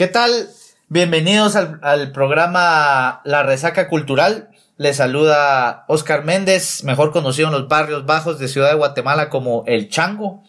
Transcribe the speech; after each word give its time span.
¿Qué 0.00 0.06
tal? 0.06 0.48
Bienvenidos 0.88 1.56
al, 1.56 2.12
programa 2.12 3.20
La 3.22 3.42
Resaca 3.42 3.86
Cultural. 3.86 4.48
Les 4.78 4.96
saluda 4.96 5.84
Oscar 5.88 6.24
Méndez, 6.24 6.84
mejor 6.84 7.12
conocido 7.12 7.48
en 7.48 7.52
los 7.52 7.68
barrios 7.68 8.06
bajos 8.06 8.38
de 8.38 8.48
Ciudad 8.48 8.70
de 8.70 8.76
Guatemala 8.76 9.28
como 9.28 9.62
El 9.66 9.90
Chango. 9.90 10.42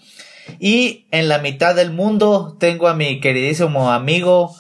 Y 0.58 1.06
en 1.12 1.28
la 1.28 1.40
mitad 1.40 1.76
del 1.76 1.92
mundo 1.92 2.56
tengo 2.62 2.88
a 2.88 2.94
mi 2.94 3.20
queridísimo 3.20 3.92
amigo 3.92 4.56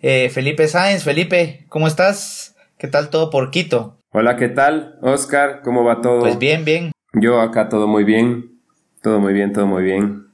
eh, 0.00 0.30
Felipe 0.30 0.68
Sáenz. 0.68 1.02
Felipe, 1.02 1.66
¿cómo 1.68 1.88
estás? 1.88 2.54
¿Qué 2.78 2.86
tal 2.86 3.10
todo 3.10 3.30
por 3.30 3.50
Quito? 3.50 3.98
Hola, 4.12 4.36
¿qué 4.36 4.48
tal? 4.48 4.96
Oscar, 5.02 5.60
¿cómo 5.64 5.82
va 5.82 6.00
todo? 6.00 6.20
Pues 6.20 6.38
bien, 6.38 6.64
bien. 6.64 6.92
Yo 7.14 7.40
acá 7.40 7.68
todo 7.68 7.88
muy 7.88 8.04
bien. 8.04 8.60
Todo 9.02 9.18
muy 9.18 9.32
bien, 9.32 9.52
todo 9.52 9.66
muy 9.66 9.82
bien. 9.82 10.28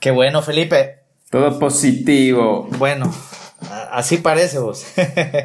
Qué 0.00 0.12
bueno, 0.12 0.40
Felipe. 0.40 1.03
Todo 1.34 1.58
positivo. 1.58 2.68
Bueno, 2.78 3.12
así 3.90 4.18
parece 4.18 4.60
vos. 4.60 4.86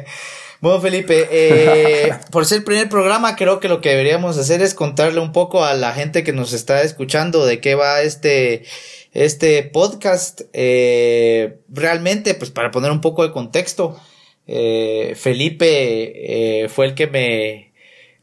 bueno, 0.60 0.80
Felipe, 0.80 1.26
eh, 1.32 2.12
por 2.30 2.46
ser 2.46 2.58
el 2.58 2.64
primer 2.64 2.88
programa, 2.88 3.34
creo 3.34 3.58
que 3.58 3.68
lo 3.68 3.80
que 3.80 3.88
deberíamos 3.88 4.38
hacer 4.38 4.62
es 4.62 4.72
contarle 4.72 5.18
un 5.18 5.32
poco 5.32 5.64
a 5.64 5.74
la 5.74 5.92
gente 5.92 6.22
que 6.22 6.32
nos 6.32 6.52
está 6.52 6.82
escuchando 6.82 7.44
de 7.44 7.60
qué 7.60 7.74
va 7.74 8.02
este, 8.02 8.62
este 9.14 9.64
podcast. 9.64 10.42
Eh, 10.52 11.58
realmente, 11.68 12.34
pues 12.34 12.52
para 12.52 12.70
poner 12.70 12.92
un 12.92 13.00
poco 13.00 13.24
de 13.24 13.32
contexto, 13.32 13.98
eh, 14.46 15.16
Felipe 15.16 16.68
fue 16.72 16.86
el 16.86 16.94
que 16.94 17.08
me, 17.08 17.72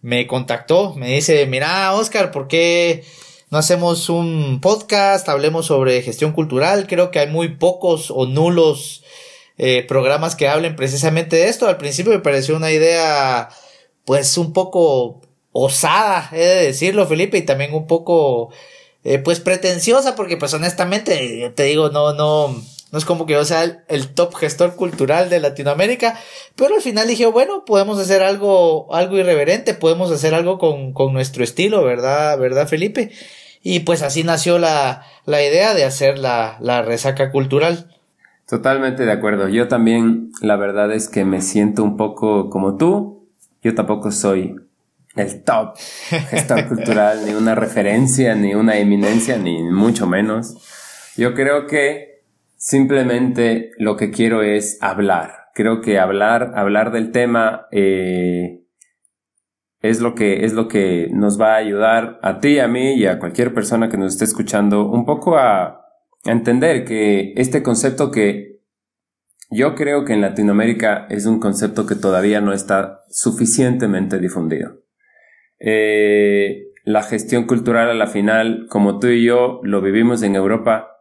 me 0.01 0.25
contactó, 0.25 0.95
me 0.95 1.15
dice, 1.15 1.45
mira, 1.47 1.93
Oscar, 1.95 2.31
¿por 2.31 2.47
qué 2.47 3.03
no 3.49 3.57
hacemos 3.57 4.09
un 4.09 4.59
podcast, 4.61 5.29
hablemos 5.29 5.67
sobre 5.67 6.01
gestión 6.01 6.33
cultural. 6.33 6.85
Creo 6.87 7.11
que 7.11 7.19
hay 7.19 7.27
muy 7.27 7.55
pocos 7.55 8.11
o 8.11 8.25
nulos 8.25 9.03
eh, 9.57 9.83
programas 9.87 10.35
que 10.35 10.47
hablen 10.47 10.75
precisamente 10.75 11.37
de 11.37 11.47
esto. 11.47 11.67
Al 11.67 11.77
principio 11.77 12.11
me 12.11 12.19
pareció 12.19 12.57
una 12.57 12.71
idea, 12.71 13.49
pues, 14.05 14.37
un 14.37 14.51
poco 14.51 15.21
osada, 15.53 16.29
he 16.33 16.39
de 16.39 16.65
decirlo, 16.67 17.07
Felipe, 17.07 17.37
y 17.37 17.45
también 17.45 17.73
un 17.73 17.87
poco, 17.87 18.51
eh, 19.03 19.17
pues, 19.19 19.39
pretenciosa, 19.39 20.15
porque, 20.15 20.37
pues, 20.37 20.53
honestamente, 20.53 21.51
te 21.55 21.63
digo, 21.63 21.89
no, 21.89 22.13
no, 22.13 22.61
no 22.91 22.97
es 22.97 23.05
como 23.05 23.25
que 23.25 23.33
yo 23.33 23.43
sea 23.43 23.83
el, 23.87 24.07
top 24.09 24.35
gestor 24.35 24.75
cultural 24.75 25.29
de 25.29 25.39
Latinoamérica, 25.39 26.17
pero 26.55 26.75
al 26.75 26.81
final 26.81 27.07
dije, 27.07 27.25
bueno, 27.25 27.65
podemos 27.65 27.99
hacer 27.99 28.23
algo, 28.23 28.93
algo 28.93 29.17
irreverente, 29.17 29.73
podemos 29.73 30.11
hacer 30.11 30.33
algo 30.33 30.57
con, 30.57 30.93
con 30.93 31.11
nuestro 31.13 31.43
estilo, 31.43 31.83
¿verdad? 31.83 32.37
¿Verdad, 32.39 32.67
Felipe? 32.67 33.11
Y 33.61 33.81
pues 33.81 34.01
así 34.03 34.23
nació 34.23 34.57
la, 34.59 35.03
la 35.25 35.43
idea 35.43 35.73
de 35.73 35.83
hacer 35.83 36.17
la, 36.17 36.57
la 36.61 36.81
resaca 36.81 37.31
cultural. 37.31 37.91
Totalmente 38.47 39.05
de 39.05 39.11
acuerdo. 39.11 39.49
Yo 39.49 39.67
también, 39.67 40.31
la 40.41 40.55
verdad 40.55 40.93
es 40.93 41.09
que 41.09 41.25
me 41.25 41.41
siento 41.41 41.83
un 41.83 41.97
poco 41.97 42.49
como 42.49 42.77
tú. 42.77 43.27
Yo 43.61 43.75
tampoco 43.75 44.11
soy 44.11 44.55
el 45.17 45.43
top 45.43 45.75
gestor 46.29 46.67
cultural, 46.69 47.25
ni 47.25 47.33
una 47.33 47.55
referencia, 47.55 48.35
ni 48.35 48.55
una 48.55 48.77
eminencia, 48.77 49.37
ni 49.37 49.61
mucho 49.63 50.07
menos. 50.07 50.55
Yo 51.17 51.33
creo 51.33 51.67
que 51.67 52.06
Simplemente 52.57 53.71
lo 53.77 53.95
que 53.95 54.09
quiero 54.09 54.41
es 54.41 54.79
hablar. 54.81 55.49
Creo 55.53 55.81
que 55.81 55.99
hablar, 55.99 56.53
hablar 56.55 56.91
del 56.91 57.11
tema 57.11 57.67
eh, 57.71 58.63
es 59.81 60.01
lo 60.01 60.15
que 60.15 60.43
es 60.43 60.53
lo 60.53 60.67
que 60.67 61.07
nos 61.11 61.39
va 61.39 61.53
a 61.53 61.57
ayudar 61.57 62.19
a 62.23 62.39
ti, 62.39 62.59
a 62.59 62.67
mí 62.67 62.95
y 62.95 63.05
a 63.05 63.19
cualquier 63.19 63.53
persona 63.53 63.89
que 63.89 63.97
nos 63.97 64.13
esté 64.13 64.25
escuchando 64.25 64.89
un 64.89 65.05
poco 65.05 65.37
a, 65.37 65.83
entender 66.25 66.83
que 66.83 67.31
este 67.37 67.63
concepto 67.63 68.11
que 68.11 68.59
yo 69.49 69.75
creo 69.75 70.03
que 70.03 70.13
en 70.13 70.19
Latinoamérica 70.19 71.05
es 71.09 71.25
un 71.25 71.39
concepto 71.39 71.85
que 71.85 71.95
todavía 71.95 72.41
no 72.41 72.51
está 72.51 73.03
suficientemente 73.09 74.19
difundido. 74.19 74.81
Eh, 75.59 76.65
la 76.83 77.03
gestión 77.03 77.45
cultural 77.45 77.89
a 77.89 77.93
la 77.93 78.07
final, 78.07 78.65
como 78.67 78.99
tú 78.99 79.07
y 79.07 79.23
yo 79.23 79.61
lo 79.63 79.81
vivimos 79.81 80.21
en 80.23 80.35
Europa, 80.35 80.96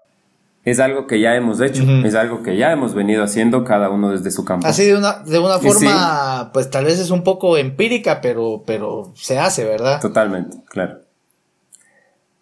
es 0.66 0.80
algo 0.80 1.06
que 1.06 1.20
ya 1.20 1.36
hemos 1.36 1.60
hecho, 1.60 1.84
es 2.04 2.16
algo 2.16 2.42
que 2.42 2.56
ya 2.56 2.72
hemos 2.72 2.92
venido 2.92 3.22
haciendo 3.22 3.62
cada 3.62 3.88
uno 3.88 4.10
desde 4.10 4.32
su 4.32 4.44
campo. 4.44 4.66
Así 4.66 4.84
de 4.84 4.96
una, 4.96 5.20
de 5.20 5.38
una 5.38 5.60
forma, 5.60 6.50
pues 6.52 6.68
tal 6.70 6.84
vez 6.86 6.98
es 6.98 7.10
un 7.10 7.22
poco 7.22 7.56
empírica, 7.56 8.20
pero, 8.20 8.64
pero 8.66 9.12
se 9.14 9.38
hace, 9.38 9.64
¿verdad? 9.64 10.00
Totalmente, 10.00 10.56
claro. 10.68 10.98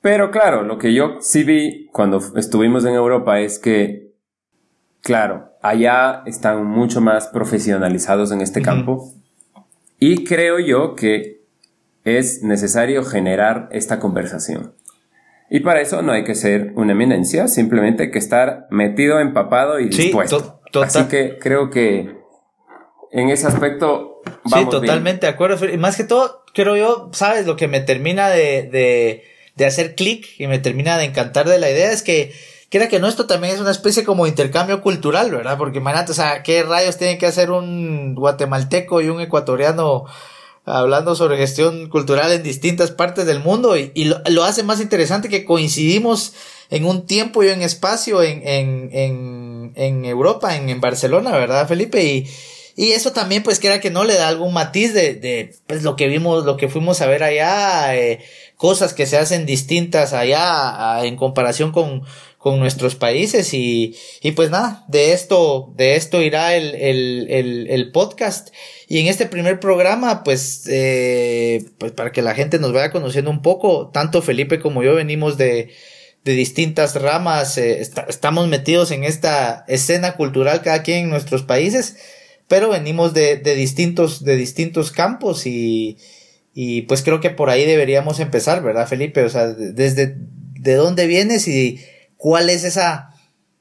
Pero 0.00 0.30
claro, 0.30 0.62
lo 0.62 0.78
que 0.78 0.94
yo 0.94 1.18
sí 1.20 1.44
vi 1.44 1.86
cuando 1.92 2.18
estuvimos 2.36 2.86
en 2.86 2.94
Europa 2.94 3.40
es 3.40 3.58
que, 3.58 4.14
claro, 5.02 5.50
allá 5.60 6.22
están 6.24 6.64
mucho 6.64 7.02
más 7.02 7.26
profesionalizados 7.26 8.32
en 8.32 8.40
este 8.40 8.62
campo 8.62 9.12
y 9.98 10.24
creo 10.24 10.58
yo 10.60 10.94
que 10.94 11.42
es 12.04 12.42
necesario 12.42 13.04
generar 13.04 13.68
esta 13.70 14.00
conversación. 14.00 14.72
Y 15.50 15.60
para 15.60 15.80
eso 15.80 16.02
no 16.02 16.12
hay 16.12 16.24
que 16.24 16.34
ser 16.34 16.72
una 16.74 16.92
eminencia, 16.92 17.48
simplemente 17.48 18.04
hay 18.04 18.10
que 18.10 18.18
estar 18.18 18.66
metido, 18.70 19.20
empapado 19.20 19.78
y 19.78 19.88
dispuesto. 19.88 20.60
Así 20.82 21.04
que 21.04 21.38
creo 21.38 21.70
que 21.70 22.16
en 23.12 23.30
ese 23.30 23.46
aspecto 23.46 24.22
vamos 24.44 24.74
Sí, 24.74 24.80
totalmente 24.80 25.26
de 25.26 25.32
acuerdo. 25.32 25.68
Y 25.68 25.76
más 25.76 25.96
que 25.96 26.04
todo, 26.04 26.44
creo 26.52 26.76
yo, 26.76 27.10
sabes, 27.12 27.46
lo 27.46 27.56
que 27.56 27.68
me 27.68 27.80
termina 27.80 28.28
de, 28.30 29.22
de, 29.56 29.66
hacer 29.66 29.94
clic 29.94 30.26
y 30.38 30.46
me 30.46 30.58
termina 30.58 30.98
de 30.98 31.04
encantar 31.04 31.48
de 31.48 31.58
la 31.58 31.70
idea 31.70 31.92
es 31.92 32.02
que 32.02 32.32
Quiera 32.74 32.88
que 32.88 32.98
no, 32.98 33.06
esto 33.06 33.28
también 33.28 33.54
es 33.54 33.60
una 33.60 33.70
especie 33.70 34.02
como 34.02 34.26
intercambio 34.26 34.80
cultural, 34.80 35.30
¿verdad? 35.30 35.56
Porque 35.56 35.78
imagínate, 35.78 36.10
o 36.10 36.14
sea, 36.14 36.42
¿qué 36.42 36.64
rayos 36.64 36.98
tienen 36.98 37.18
que 37.18 37.26
hacer 37.26 37.52
un 37.52 38.16
guatemalteco 38.16 39.00
y 39.00 39.08
un 39.10 39.20
ecuatoriano 39.20 40.06
hablando 40.64 41.14
sobre 41.14 41.36
gestión 41.36 41.88
cultural 41.88 42.32
en 42.32 42.42
distintas 42.42 42.90
partes 42.90 43.26
del 43.26 43.40
mundo 43.40 43.76
y, 43.76 43.92
lo, 44.04 44.44
hace 44.44 44.62
más 44.62 44.80
interesante 44.80 45.28
que 45.28 45.44
coincidimos 45.44 46.32
en 46.70 46.86
un 46.86 47.06
tiempo 47.06 47.42
y 47.42 47.48
en 47.48 47.62
espacio 47.62 48.22
en, 48.22 48.46
en, 48.46 48.88
en, 48.92 49.72
en 49.74 50.04
Europa, 50.04 50.56
en, 50.56 50.70
en, 50.70 50.80
Barcelona, 50.80 51.32
¿verdad, 51.32 51.68
Felipe? 51.68 52.02
Y, 52.02 52.26
y 52.76 52.92
eso 52.92 53.12
también, 53.12 53.42
pues, 53.42 53.60
que 53.60 53.68
era 53.68 53.80
que 53.80 53.90
no 53.90 54.04
le 54.04 54.14
da 54.14 54.28
algún 54.28 54.52
matiz 54.52 54.94
de, 54.94 55.14
de 55.14 55.54
pues, 55.66 55.82
lo 55.82 55.94
que 55.94 56.08
vimos, 56.08 56.44
lo 56.44 56.56
que 56.56 56.68
fuimos 56.68 57.00
a 57.00 57.06
ver 57.06 57.22
allá, 57.22 57.94
eh, 57.94 58.24
cosas 58.56 58.94
que 58.94 59.06
se 59.06 59.16
hacen 59.18 59.46
distintas 59.46 60.12
allá 60.12 61.04
en 61.04 61.16
comparación 61.16 61.70
con, 61.70 62.02
con 62.44 62.58
nuestros 62.58 62.94
países 62.94 63.54
y, 63.54 63.96
y 64.20 64.32
pues 64.32 64.50
nada, 64.50 64.84
de 64.88 65.14
esto, 65.14 65.72
de 65.78 65.96
esto 65.96 66.20
irá 66.20 66.54
el, 66.54 66.74
el, 66.74 67.66
el, 67.70 67.90
podcast. 67.90 68.50
Y 68.86 68.98
en 68.98 69.06
este 69.06 69.24
primer 69.24 69.60
programa, 69.60 70.22
pues, 70.24 70.64
eh, 70.68 71.64
pues 71.78 71.92
para 71.92 72.12
que 72.12 72.20
la 72.20 72.34
gente 72.34 72.58
nos 72.58 72.74
vaya 72.74 72.90
conociendo 72.90 73.30
un 73.30 73.40
poco, 73.40 73.88
tanto 73.94 74.20
Felipe 74.20 74.60
como 74.60 74.82
yo 74.82 74.94
venimos 74.94 75.38
de, 75.38 75.70
de 76.22 76.32
distintas 76.34 77.00
ramas, 77.00 77.56
eh, 77.56 77.80
estamos 77.80 78.46
metidos 78.46 78.90
en 78.90 79.04
esta 79.04 79.64
escena 79.66 80.14
cultural 80.14 80.60
cada 80.60 80.82
quien 80.82 81.04
en 81.04 81.08
nuestros 81.08 81.44
países, 81.44 81.96
pero 82.46 82.68
venimos 82.68 83.14
de, 83.14 83.38
de 83.38 83.54
distintos, 83.54 84.22
de 84.22 84.36
distintos 84.36 84.90
campos 84.90 85.46
y, 85.46 85.96
y 86.52 86.82
pues 86.82 87.00
creo 87.00 87.20
que 87.20 87.30
por 87.30 87.48
ahí 87.48 87.64
deberíamos 87.64 88.20
empezar, 88.20 88.62
¿verdad, 88.62 88.86
Felipe? 88.86 89.22
O 89.22 89.30
sea, 89.30 89.46
desde 89.46 90.18
de 90.60 90.74
dónde 90.74 91.06
vienes 91.06 91.48
y 91.48 91.80
cuál 92.24 92.48
es 92.48 92.64
esa, 92.64 93.10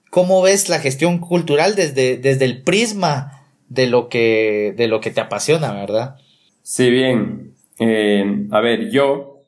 cómo 0.09 0.41
ves 0.41 0.69
la 0.69 0.79
gestión 0.79 1.18
cultural 1.19 1.75
desde, 1.75 2.16
desde 2.16 2.46
el 2.46 2.63
prisma 2.63 3.46
de 3.67 3.88
lo 3.88 4.08
que, 4.08 4.73
de 4.78 4.88
lo 4.88 5.02
que 5.02 5.11
te 5.11 5.20
apasiona, 5.20 5.73
¿verdad? 5.73 6.16
Sí, 6.61 6.90
bien. 6.90 7.55
Eh, 7.78 8.47
a 8.52 8.61
ver, 8.61 8.90
yo, 8.90 9.41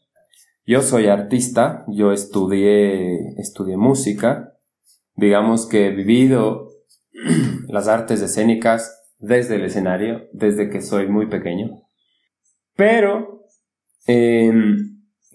yo 0.65 0.81
soy 0.81 1.07
artista, 1.07 1.85
yo 1.87 2.11
estudié, 2.11 3.39
estudié 3.39 3.77
música, 3.77 4.51
digamos 5.15 5.65
que 5.65 5.87
he 5.87 5.91
vivido 5.91 6.71
las 7.69 7.87
artes 7.87 8.21
escénicas 8.21 9.13
desde 9.17 9.55
el 9.55 9.63
escenario, 9.63 10.27
desde 10.33 10.69
que 10.69 10.81
soy 10.81 11.07
muy 11.07 11.27
pequeño. 11.27 11.83
Pero 12.75 13.45
em, 14.07 14.84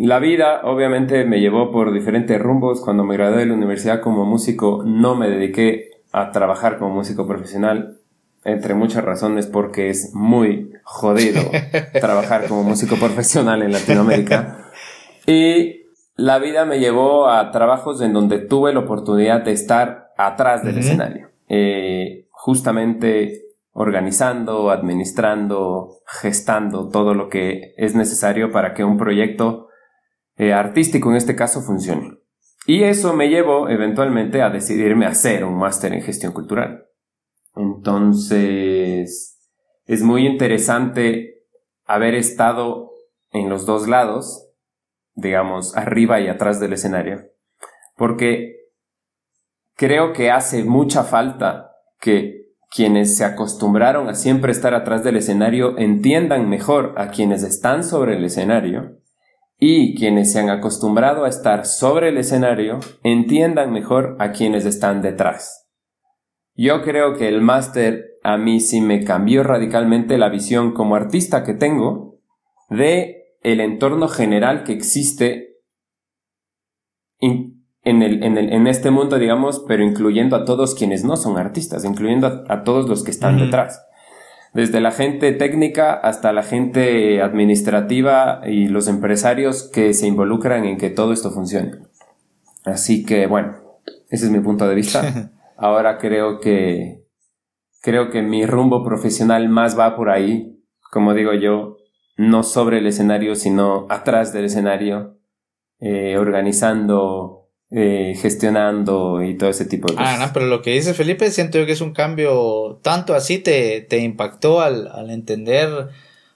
la 0.07 0.19
vida 0.19 0.63
obviamente 0.65 1.25
me 1.25 1.41
llevó 1.41 1.71
por 1.71 1.93
diferentes 1.93 2.41
rumbos. 2.41 2.81
Cuando 2.81 3.05
me 3.05 3.17
gradué 3.17 3.41
de 3.41 3.47
la 3.47 3.55
universidad 3.55 4.01
como 4.01 4.25
músico 4.25 4.83
no 4.85 5.15
me 5.15 5.29
dediqué 5.29 5.91
a 6.13 6.33
trabajar 6.33 6.79
como 6.79 6.95
músico 6.95 7.27
profesional 7.27 7.99
entre 8.45 8.75
muchas 8.75 9.05
razones 9.05 9.47
porque 9.47 9.91
es 9.91 10.15
muy 10.15 10.73
jodido 10.85 11.43
trabajar 12.01 12.47
como 12.49 12.63
músico 12.63 12.97
profesional 12.97 13.63
en 13.63 13.73
Latinoamérica. 13.73 14.57
Y 15.27 15.83
la 16.17 16.39
vida 16.39 16.65
me 16.65 16.81
llevó 16.81 17.29
a 17.29 17.51
trabajos 17.51 18.01
en 18.01 18.15
donde 18.15 18.39
tuve 18.39 18.73
la 18.73 18.81
oportunidad 18.81 19.43
de 19.45 19.53
estar 19.53 20.13
atrás 20.17 20.65
del 20.65 20.79
escenario, 20.79 21.29
eh, 21.47 22.27
justamente 22.31 23.43
organizando, 23.73 24.71
administrando, 24.71 25.99
gestando 26.07 26.89
todo 26.89 27.15
lo 27.15 27.29
que 27.29 27.75
es 27.77 27.95
necesario 27.95 28.51
para 28.51 28.75
que 28.75 28.83
un 28.83 28.97
proyecto 28.97 29.69
eh, 30.41 30.55
artístico 30.55 31.11
en 31.11 31.17
este 31.17 31.37
caso 31.37 31.61
funcione. 31.61 32.17
Y 32.65 32.85
eso 32.85 33.13
me 33.13 33.29
llevó 33.29 33.69
eventualmente 33.69 34.41
a 34.41 34.49
decidirme 34.49 35.05
a 35.05 35.11
hacer 35.11 35.45
un 35.45 35.59
máster 35.59 35.93
en 35.93 36.01
gestión 36.01 36.33
cultural. 36.33 36.87
Entonces, 37.55 39.39
es 39.85 40.03
muy 40.03 40.27
interesante 40.27 41.45
haber 41.85 42.15
estado 42.15 42.91
en 43.33 43.51
los 43.51 43.67
dos 43.67 43.87
lados, 43.87 44.49
digamos, 45.15 45.77
arriba 45.77 46.21
y 46.21 46.29
atrás 46.29 46.59
del 46.59 46.73
escenario, 46.73 47.21
porque 47.97 48.71
creo 49.77 50.15
que 50.15 50.31
hace 50.31 50.65
mucha 50.65 51.05
falta 51.05 51.73
que 52.01 52.47
quienes 52.71 53.15
se 53.15 53.27
acostumbraron 53.27 54.09
a 54.09 54.15
siempre 54.15 54.53
estar 54.53 54.73
atrás 54.73 55.05
del 55.05 55.19
escenario 55.19 55.77
entiendan 55.77 56.49
mejor 56.49 56.95
a 56.97 57.11
quienes 57.11 57.43
están 57.43 57.85
sobre 57.85 58.17
el 58.17 58.25
escenario 58.25 59.00
y 59.61 59.95
quienes 59.95 60.33
se 60.33 60.41
han 60.41 60.49
acostumbrado 60.49 61.25
a 61.25 61.29
estar 61.29 61.67
sobre 61.67 62.09
el 62.09 62.17
escenario 62.17 62.81
entiendan 63.05 63.73
mejor 63.73 64.17
a 64.19 64.33
quienes 64.33 64.65
están 64.65 65.03
detrás. 65.03 65.69
Yo 66.55 66.83
creo 66.83 67.15
que 67.17 67.29
el 67.29 67.43
máster 67.43 68.19
a 68.23 68.39
mí 68.39 68.61
sí 68.61 68.81
me 68.81 69.05
cambió 69.05 69.43
radicalmente 69.43 70.19
la 70.19 70.31
visión 70.31 70.73
como 70.73 70.97
artista 70.97 71.45
que 71.45 71.55
tengo 71.55 72.19
de 72.71 73.37
el 73.43 73.61
entorno 73.61 74.09
general 74.09 74.65
que 74.65 74.73
existe 74.73 75.59
en, 77.19 77.63
el, 77.85 78.23
en, 78.23 78.39
el, 78.39 78.53
en, 78.53 78.67
este 78.67 78.91
mundo, 78.91 79.19
digamos, 79.19 79.63
pero 79.69 79.85
incluyendo 79.85 80.37
a 80.37 80.45
todos 80.45 80.75
quienes 80.75 81.05
no 81.05 81.17
son 81.17 81.37
artistas, 81.37 81.85
incluyendo 81.85 82.45
a, 82.49 82.63
todos 82.65 82.89
los 82.89 83.05
que 83.05 83.11
están 83.11 83.39
detrás. 83.39 83.83
Desde 84.53 84.81
la 84.81 84.91
gente 84.91 85.33
técnica 85.33 85.93
hasta 85.93 86.33
la 86.33 86.43
gente 86.43 87.23
administrativa 87.23 88.41
y 88.45 88.67
los 88.67 88.89
empresarios 88.89 89.71
que 89.73 89.95
se 89.95 90.09
involucran 90.09 90.65
en 90.65 90.77
que 90.77 90.91
todo 90.91 91.13
esto 91.13 91.31
funcione. 91.31 91.73
Así 92.65 93.05
que, 93.05 93.27
bueno, 93.27 93.57
ese 94.09 94.27
es 94.27 94.31
mi 94.31 94.41
punto 94.41 94.69
de 94.69 94.75
vista. 94.75 95.31
Ahora 95.57 95.99
creo 95.99 96.41
que, 96.41 97.05
creo 97.81 98.11
que 98.11 98.23
mi 98.23 98.45
rumbo 98.45 98.85
profesional 98.85 99.49
más 99.49 99.79
va 99.79 99.95
por 99.95 100.11
ahí, 100.11 100.59
como 100.91 101.15
digo 101.15 101.33
yo, 101.35 101.77
no 102.17 102.43
sobre 102.43 102.79
el 102.79 102.87
escenario, 102.87 103.37
sino 103.37 103.87
atrás 103.89 104.33
del 104.33 104.47
escenario, 104.47 105.19
eh, 105.79 106.19
organizando 106.19 107.40
eh, 107.71 108.15
gestionando 108.21 109.23
y 109.23 109.37
todo 109.37 109.51
ese 109.51 109.65
tipo 109.65 109.89
de 109.89 109.95
cosas. 109.95 110.19
Ah, 110.19 110.27
no, 110.27 110.33
pero 110.33 110.47
lo 110.47 110.63
que 110.63 110.73
dice 110.73 110.95
Felipe 110.95 111.31
siento 111.31 111.59
yo 111.59 111.67
que 111.67 111.73
es 111.73 111.81
un 111.81 111.93
cambio, 111.93 112.81
tanto 112.83 113.15
así 113.15 113.39
te, 113.39 113.81
te 113.83 113.99
impactó 113.99 114.61
al, 114.61 114.89
al 114.89 115.11
entender 115.11 115.89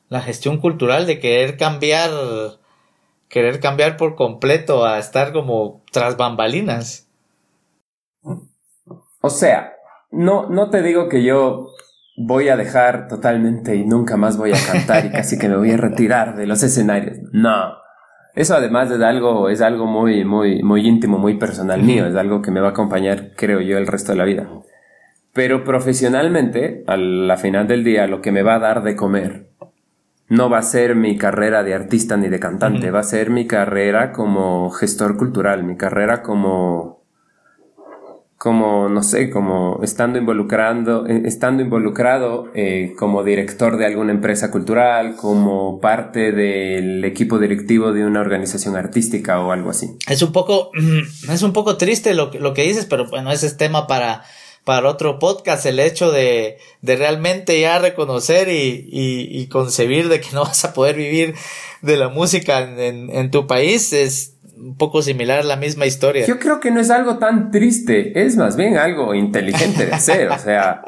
la 0.08 0.20
gestión 0.20 0.58
cultural 0.58 1.06
de 1.06 1.18
querer 1.18 1.56
cambiar, 1.56 2.10
querer 3.28 3.58
cambiar 3.58 3.96
por 3.96 4.14
completo 4.14 4.84
a 4.84 4.98
estar 4.98 5.32
como 5.32 5.82
tras 5.90 6.16
bambalinas. 6.16 7.08
O 9.20 9.30
sea, 9.30 9.72
no, 10.10 10.48
no 10.48 10.70
te 10.70 10.82
digo 10.82 11.08
que 11.08 11.24
yo 11.24 11.70
voy 12.16 12.48
a 12.48 12.56
dejar 12.56 13.08
totalmente 13.08 13.74
y 13.74 13.84
nunca 13.84 14.16
más 14.16 14.36
voy 14.36 14.52
a 14.52 14.66
cantar 14.66 15.04
y 15.06 15.10
casi 15.10 15.38
que 15.38 15.48
me 15.48 15.56
voy 15.56 15.72
a 15.72 15.76
retirar 15.76 16.36
de 16.36 16.46
los 16.46 16.62
escenarios. 16.62 17.18
No. 17.32 17.83
Eso 18.34 18.54
además 18.56 18.90
es 18.90 19.00
algo, 19.00 19.48
es 19.48 19.60
algo 19.60 19.86
muy, 19.86 20.24
muy, 20.24 20.62
muy 20.62 20.86
íntimo, 20.86 21.18
muy 21.18 21.34
personal 21.34 21.82
mío, 21.82 22.06
es 22.06 22.16
algo 22.16 22.42
que 22.42 22.50
me 22.50 22.60
va 22.60 22.68
a 22.68 22.70
acompañar, 22.70 23.30
creo 23.36 23.60
yo, 23.60 23.78
el 23.78 23.86
resto 23.86 24.12
de 24.12 24.18
la 24.18 24.24
vida. 24.24 24.48
Pero 25.32 25.64
profesionalmente, 25.64 26.84
a 26.86 26.96
la 26.96 27.36
final 27.36 27.68
del 27.68 27.84
día, 27.84 28.06
lo 28.06 28.20
que 28.20 28.32
me 28.32 28.42
va 28.42 28.56
a 28.56 28.60
dar 28.60 28.82
de 28.82 28.96
comer 28.96 29.50
no 30.28 30.50
va 30.50 30.58
a 30.58 30.62
ser 30.62 30.96
mi 30.96 31.16
carrera 31.16 31.62
de 31.62 31.74
artista 31.74 32.16
ni 32.16 32.28
de 32.28 32.40
cantante, 32.40 32.90
va 32.90 33.00
a 33.00 33.04
ser 33.04 33.30
mi 33.30 33.46
carrera 33.46 34.10
como 34.12 34.70
gestor 34.70 35.16
cultural, 35.16 35.62
mi 35.64 35.76
carrera 35.76 36.22
como 36.22 37.03
como, 38.38 38.88
no 38.88 39.02
sé, 39.02 39.30
como 39.30 39.80
estando, 39.82 40.18
involucrando, 40.18 41.06
eh, 41.06 41.22
estando 41.24 41.62
involucrado 41.62 42.50
eh, 42.54 42.94
como 42.98 43.22
director 43.22 43.76
de 43.78 43.86
alguna 43.86 44.12
empresa 44.12 44.50
cultural, 44.50 45.16
como 45.16 45.80
parte 45.80 46.32
del 46.32 47.04
equipo 47.04 47.38
directivo 47.38 47.92
de 47.92 48.04
una 48.04 48.20
organización 48.20 48.76
artística 48.76 49.40
o 49.40 49.52
algo 49.52 49.70
así. 49.70 49.96
Es 50.08 50.20
un 50.22 50.32
poco, 50.32 50.70
es 51.30 51.42
un 51.42 51.52
poco 51.52 51.76
triste 51.76 52.14
lo, 52.14 52.30
lo 52.32 52.54
que 52.54 52.62
dices, 52.64 52.86
pero 52.86 53.08
bueno, 53.08 53.32
ese 53.32 53.46
es 53.46 53.56
tema 53.56 53.86
para, 53.86 54.24
para 54.64 54.88
otro 54.88 55.18
podcast, 55.18 55.64
el 55.66 55.78
hecho 55.78 56.10
de, 56.10 56.58
de 56.82 56.96
realmente 56.96 57.58
ya 57.60 57.78
reconocer 57.78 58.48
y, 58.48 58.88
y, 58.90 59.28
y, 59.30 59.46
concebir 59.46 60.08
de 60.08 60.20
que 60.20 60.32
no 60.32 60.42
vas 60.42 60.64
a 60.64 60.74
poder 60.74 60.96
vivir 60.96 61.34
de 61.82 61.96
la 61.96 62.08
música 62.08 62.60
en, 62.60 63.10
en 63.10 63.30
tu 63.30 63.46
país 63.46 63.92
es 63.92 64.33
un 64.56 64.76
poco 64.76 65.02
similar 65.02 65.44
la 65.44 65.56
misma 65.56 65.86
historia. 65.86 66.26
Yo 66.26 66.38
creo 66.38 66.60
que 66.60 66.70
no 66.70 66.80
es 66.80 66.90
algo 66.90 67.18
tan 67.18 67.50
triste, 67.50 68.24
es 68.24 68.36
más 68.36 68.56
bien 68.56 68.76
algo 68.76 69.14
inteligente 69.14 69.86
de 69.86 69.92
hacer. 69.92 70.28
o 70.28 70.38
sea, 70.38 70.82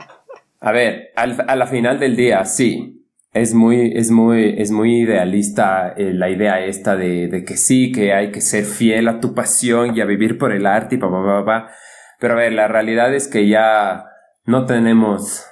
a 0.61 0.73
ver, 0.73 1.13
a 1.17 1.57
la 1.57 1.67
final 1.67 1.99
del 1.99 2.17
día, 2.17 2.45
sí. 2.45 2.93
Es 3.33 3.53
muy, 3.53 3.93
es 3.95 4.11
muy, 4.11 4.55
es 4.57 4.71
muy 4.71 5.03
idealista 5.03 5.93
eh, 5.95 6.15
la 6.15 6.31
idea 6.31 6.65
esta 6.65 6.97
de, 6.97 7.29
de, 7.29 7.45
que 7.45 7.59
sí, 7.59 7.93
que 7.93 8.15
hay 8.15 8.31
que 8.31 8.41
ser 8.41 8.65
fiel 8.65 9.09
a 9.09 9.21
tu 9.21 9.35
pasión 9.35 9.95
y 9.95 10.01
a 10.01 10.07
vivir 10.07 10.39
por 10.39 10.53
el 10.53 10.65
arte 10.65 10.95
y 10.95 10.99
pa, 10.99 11.11
pa, 11.11 11.23
pa, 11.23 11.45
pa. 11.45 11.71
Pero 12.19 12.33
a 12.33 12.37
ver, 12.39 12.55
la 12.55 12.67
realidad 12.67 13.15
es 13.15 13.29
que 13.29 13.47
ya 13.47 14.07
no 14.47 14.65
tenemos 14.65 15.45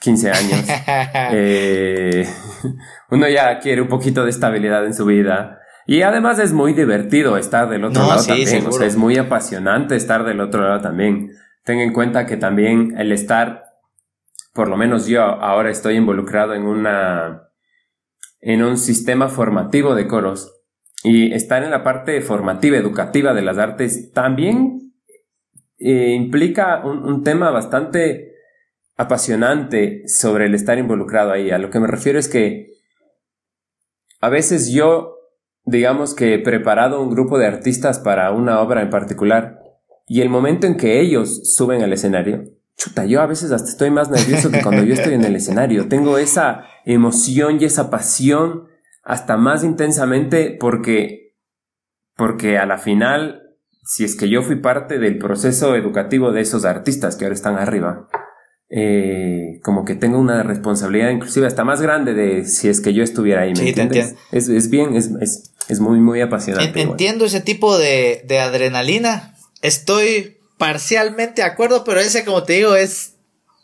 15 0.00 0.30
años. 0.30 0.64
eh, 1.32 2.26
uno 3.10 3.28
ya 3.28 3.58
quiere 3.58 3.82
un 3.82 3.88
poquito 3.88 4.24
de 4.24 4.30
estabilidad 4.30 4.86
en 4.86 4.94
su 4.94 5.04
vida. 5.04 5.60
Y 5.86 6.02
además 6.02 6.38
es 6.40 6.52
muy 6.52 6.72
divertido 6.72 7.36
estar 7.36 7.68
del 7.68 7.84
otro 7.84 8.02
lado 8.02 8.24
también. 8.24 8.66
O 8.66 8.72
sea, 8.72 8.86
es 8.86 8.96
muy 8.96 9.16
apasionante 9.16 9.94
estar 9.94 10.24
del 10.24 10.40
otro 10.40 10.62
lado 10.62 10.80
también. 10.80 11.30
Ten 11.64 11.78
en 11.78 11.92
cuenta 11.92 12.26
que 12.26 12.36
también 12.36 12.98
el 12.98 13.12
estar, 13.12 13.64
por 14.52 14.68
lo 14.68 14.76
menos 14.76 15.06
yo 15.06 15.22
ahora 15.22 15.70
estoy 15.70 15.94
involucrado 15.96 16.54
en 16.54 16.62
una, 16.62 17.50
en 18.40 18.64
un 18.64 18.76
sistema 18.76 19.28
formativo 19.28 19.94
de 19.94 20.08
coros. 20.08 20.52
Y 21.04 21.32
estar 21.32 21.62
en 21.62 21.70
la 21.70 21.84
parte 21.84 22.20
formativa, 22.20 22.76
educativa 22.76 23.32
de 23.32 23.42
las 23.42 23.58
artes 23.58 24.12
también 24.12 24.92
eh, 25.78 26.14
implica 26.16 26.84
un, 26.84 27.04
un 27.04 27.22
tema 27.22 27.50
bastante 27.50 28.32
apasionante 28.96 30.02
sobre 30.08 30.46
el 30.46 30.54
estar 30.54 30.78
involucrado 30.78 31.30
ahí. 31.30 31.52
A 31.52 31.58
lo 31.58 31.70
que 31.70 31.78
me 31.78 31.86
refiero 31.86 32.18
es 32.18 32.28
que 32.28 32.72
a 34.20 34.30
veces 34.30 34.72
yo 34.72 35.15
digamos 35.66 36.14
que 36.14 36.34
he 36.34 36.38
preparado 36.38 37.02
un 37.02 37.10
grupo 37.10 37.38
de 37.38 37.46
artistas 37.46 37.98
para 37.98 38.30
una 38.30 38.60
obra 38.60 38.82
en 38.82 38.90
particular 38.90 39.60
y 40.06 40.20
el 40.20 40.28
momento 40.28 40.66
en 40.66 40.76
que 40.76 41.00
ellos 41.00 41.54
suben 41.54 41.82
al 41.82 41.92
escenario, 41.92 42.44
chuta, 42.76 43.04
yo 43.04 43.20
a 43.20 43.26
veces 43.26 43.50
hasta 43.50 43.68
estoy 43.68 43.90
más 43.90 44.08
nervioso 44.08 44.50
que 44.50 44.62
cuando 44.62 44.84
yo 44.84 44.94
estoy 44.94 45.14
en 45.14 45.24
el 45.24 45.34
escenario. 45.36 45.88
Tengo 45.88 46.18
esa 46.18 46.64
emoción 46.84 47.60
y 47.60 47.64
esa 47.64 47.90
pasión 47.90 48.68
hasta 49.02 49.36
más 49.36 49.64
intensamente 49.64 50.56
porque, 50.58 51.34
porque 52.14 52.58
a 52.58 52.66
la 52.66 52.78
final, 52.78 53.42
si 53.82 54.04
es 54.04 54.14
que 54.14 54.28
yo 54.28 54.42
fui 54.42 54.56
parte 54.56 54.98
del 54.98 55.18
proceso 55.18 55.74
educativo 55.74 56.30
de 56.30 56.42
esos 56.42 56.64
artistas 56.64 57.16
que 57.16 57.24
ahora 57.24 57.34
están 57.34 57.56
arriba, 57.56 58.08
eh, 58.68 59.60
como 59.62 59.84
que 59.84 59.94
tengo 59.94 60.18
una 60.18 60.42
responsabilidad 60.42 61.10
inclusive 61.10 61.46
hasta 61.46 61.64
más 61.64 61.80
grande 61.80 62.14
de 62.14 62.44
si 62.44 62.68
es 62.68 62.80
que 62.80 62.94
yo 62.94 63.04
estuviera 63.04 63.42
ahí, 63.42 63.52
¿me 63.54 63.68
entiendes? 63.68 64.16
Es, 64.32 64.48
es, 64.48 64.70
bien, 64.70 64.96
es, 64.96 65.12
es, 65.20 65.54
es, 65.68 65.80
muy, 65.80 65.98
muy 65.98 66.20
apasionante. 66.20 66.80
entiendo 66.80 67.24
ese 67.24 67.40
tipo 67.40 67.78
de, 67.78 68.22
de, 68.24 68.40
adrenalina. 68.40 69.34
Estoy 69.62 70.38
parcialmente 70.58 71.42
de 71.42 71.48
acuerdo, 71.48 71.84
pero 71.84 72.00
ese, 72.00 72.24
como 72.24 72.42
te 72.42 72.54
digo, 72.54 72.76
es, 72.76 73.14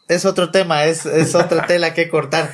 es 0.09 0.25
otro 0.25 0.51
tema, 0.51 0.85
es, 0.85 1.07
es 1.07 1.35
otra 1.35 1.67
tela 1.69 1.95
que 1.95 2.09
cortar. 2.09 2.53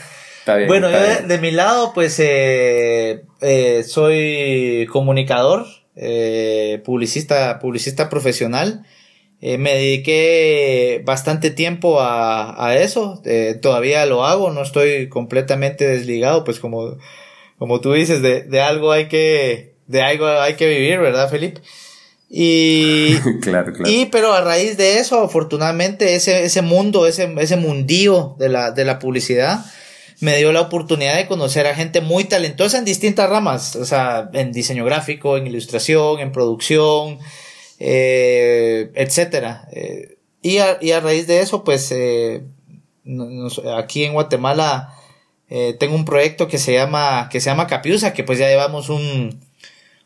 bueno, 0.67 0.90
yo 0.90 1.26
de, 1.26 1.38
mi 1.38 1.50
lado, 1.50 1.93
pues 1.95 2.19
eh, 2.21 3.25
eh, 3.40 3.85
soy 3.85 4.87
comunicador, 4.93 5.67
eh, 5.97 6.81
publicista, 6.85 7.59
publicista 7.59 8.09
profesional. 8.09 8.85
Eh, 9.40 9.57
me 9.57 9.75
dediqué 9.75 11.00
bastante 11.05 11.50
tiempo 11.50 12.00
a, 12.00 12.67
a 12.67 12.76
eso, 12.76 13.23
eh, 13.25 13.57
todavía 13.61 14.05
lo 14.05 14.25
hago, 14.25 14.50
no 14.50 14.62
estoy 14.62 15.09
completamente 15.09 15.87
desligado, 15.87 16.43
pues 16.43 16.59
como, 16.59 16.97
como 17.58 17.80
tú 17.80 17.92
dices, 17.92 18.22
de, 18.22 18.42
de 18.42 18.60
algo 18.60 18.92
hay 18.92 19.08
que, 19.08 19.74
de 19.86 20.02
algo 20.02 20.26
hay 20.26 20.54
que 20.54 20.68
vivir, 20.68 20.98
¿verdad, 20.98 21.28
Felipe? 21.28 21.60
Y, 22.30 23.14
claro, 23.42 23.72
claro. 23.72 23.90
y 23.90 24.06
pero 24.06 24.32
a 24.32 24.42
raíz 24.42 24.76
de 24.76 24.98
eso, 24.98 25.20
afortunadamente, 25.20 26.14
ese, 26.14 26.44
ese 26.44 26.62
mundo, 26.62 27.06
ese, 27.06 27.34
ese 27.38 27.56
mundío 27.56 28.36
de 28.38 28.48
la, 28.48 28.70
de 28.70 28.84
la 28.84 28.98
publicidad, 28.98 29.64
me 30.20 30.36
dio 30.36 30.52
la 30.52 30.62
oportunidad 30.62 31.16
de 31.16 31.26
conocer 31.26 31.66
a 31.66 31.74
gente 31.74 32.00
muy 32.00 32.24
talentosa 32.24 32.78
en 32.78 32.84
distintas 32.84 33.30
ramas, 33.30 33.76
o 33.76 33.84
sea, 33.84 34.30
en 34.32 34.52
diseño 34.52 34.84
gráfico, 34.84 35.36
en 35.36 35.46
ilustración, 35.46 36.20
en 36.20 36.32
producción, 36.32 37.18
eh, 37.78 38.90
etcétera. 38.94 39.68
Eh, 39.72 40.18
y, 40.42 40.58
a, 40.58 40.78
y, 40.80 40.90
a, 40.90 41.00
raíz 41.00 41.26
de 41.26 41.40
eso, 41.40 41.62
pues 41.62 41.90
eh, 41.92 42.42
aquí 43.76 44.04
en 44.04 44.12
Guatemala 44.12 44.94
eh, 45.50 45.76
tengo 45.78 45.95
un 45.95 46.05
proyecto 46.05 46.49
que 46.49 46.59
se 46.59 46.73
llama 46.73 47.28
que 47.31 47.40
se 47.40 47.50
llama 47.50 47.67
Capiusa, 47.67 48.12
que 48.12 48.25
pues 48.25 48.38
ya 48.38 48.49
llevamos 48.49 48.88
un, 48.88 49.40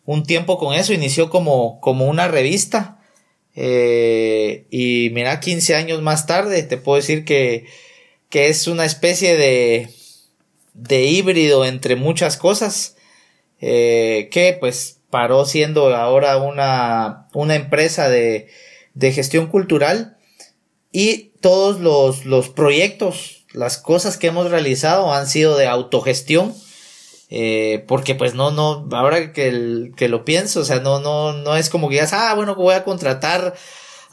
un 0.04 0.22
tiempo 0.24 0.58
con 0.58 0.74
eso. 0.74 0.92
Inició 0.92 1.30
como, 1.30 1.80
como 1.80 2.06
una 2.06 2.28
revista. 2.28 2.98
y 3.54 5.10
mira, 5.12 5.40
15 5.40 5.74
años 5.74 6.02
más 6.02 6.26
tarde, 6.26 6.62
te 6.62 6.76
puedo 6.78 6.96
decir 6.96 7.24
que, 7.24 7.66
que 8.30 8.48
es 8.48 8.66
una 8.66 8.86
especie 8.86 9.36
de, 9.36 9.90
de 10.74 11.04
híbrido 11.04 11.64
entre 11.64 11.96
muchas 11.96 12.36
cosas, 12.36 12.96
eh, 13.60 14.28
que 14.32 14.56
pues 14.58 15.00
paró 15.10 15.44
siendo 15.44 15.94
ahora 15.94 16.38
una, 16.38 17.28
una 17.34 17.54
empresa 17.54 18.08
de, 18.08 18.48
de 18.94 19.12
gestión 19.12 19.46
cultural 19.48 20.16
y 20.90 21.32
todos 21.40 21.80
los, 21.80 22.24
los 22.24 22.48
proyectos, 22.48 23.41
las 23.52 23.78
cosas 23.78 24.16
que 24.16 24.28
hemos 24.28 24.50
realizado 24.50 25.12
han 25.12 25.26
sido 25.26 25.56
de 25.56 25.66
autogestión. 25.66 26.54
Eh, 27.34 27.84
porque 27.88 28.14
pues 28.14 28.34
no, 28.34 28.50
no, 28.50 28.86
ahora 28.92 29.32
que, 29.32 29.90
que 29.96 30.08
lo 30.10 30.22
pienso, 30.22 30.60
o 30.60 30.64
sea, 30.66 30.80
no, 30.80 31.00
no, 31.00 31.32
no 31.32 31.56
es 31.56 31.70
como 31.70 31.88
que 31.88 31.94
digas, 31.94 32.12
ah, 32.12 32.34
bueno, 32.34 32.54
voy 32.54 32.74
a 32.74 32.84
contratar 32.84 33.54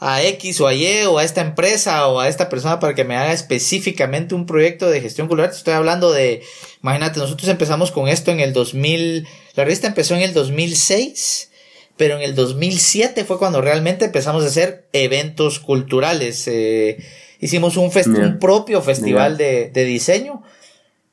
a 0.00 0.22
X 0.22 0.58
o 0.62 0.66
a 0.66 0.74
Y 0.74 1.02
o 1.04 1.18
a 1.18 1.24
esta 1.24 1.42
empresa 1.42 2.08
o 2.08 2.20
a 2.20 2.28
esta 2.28 2.48
persona 2.48 2.80
para 2.80 2.94
que 2.94 3.04
me 3.04 3.16
haga 3.16 3.34
específicamente 3.34 4.34
un 4.34 4.46
proyecto 4.46 4.88
de 4.88 5.02
gestión 5.02 5.28
cultural. 5.28 5.50
Estoy 5.50 5.74
hablando 5.74 6.10
de, 6.10 6.42
imagínate, 6.82 7.20
nosotros 7.20 7.48
empezamos 7.50 7.90
con 7.90 8.08
esto 8.08 8.30
en 8.30 8.40
el 8.40 8.54
2000, 8.54 9.28
la 9.54 9.64
revista 9.64 9.86
empezó 9.86 10.14
en 10.14 10.22
el 10.22 10.32
2006, 10.32 11.50
pero 11.98 12.16
en 12.16 12.22
el 12.22 12.34
2007 12.34 13.26
fue 13.26 13.38
cuando 13.38 13.60
realmente 13.60 14.06
empezamos 14.06 14.42
a 14.42 14.46
hacer 14.46 14.88
eventos 14.94 15.60
culturales. 15.60 16.48
Eh, 16.48 16.96
hicimos 17.40 17.76
un, 17.76 17.90
un 18.16 18.38
propio 18.38 18.82
festival 18.82 19.36
de, 19.36 19.70
de 19.70 19.84
diseño. 19.84 20.42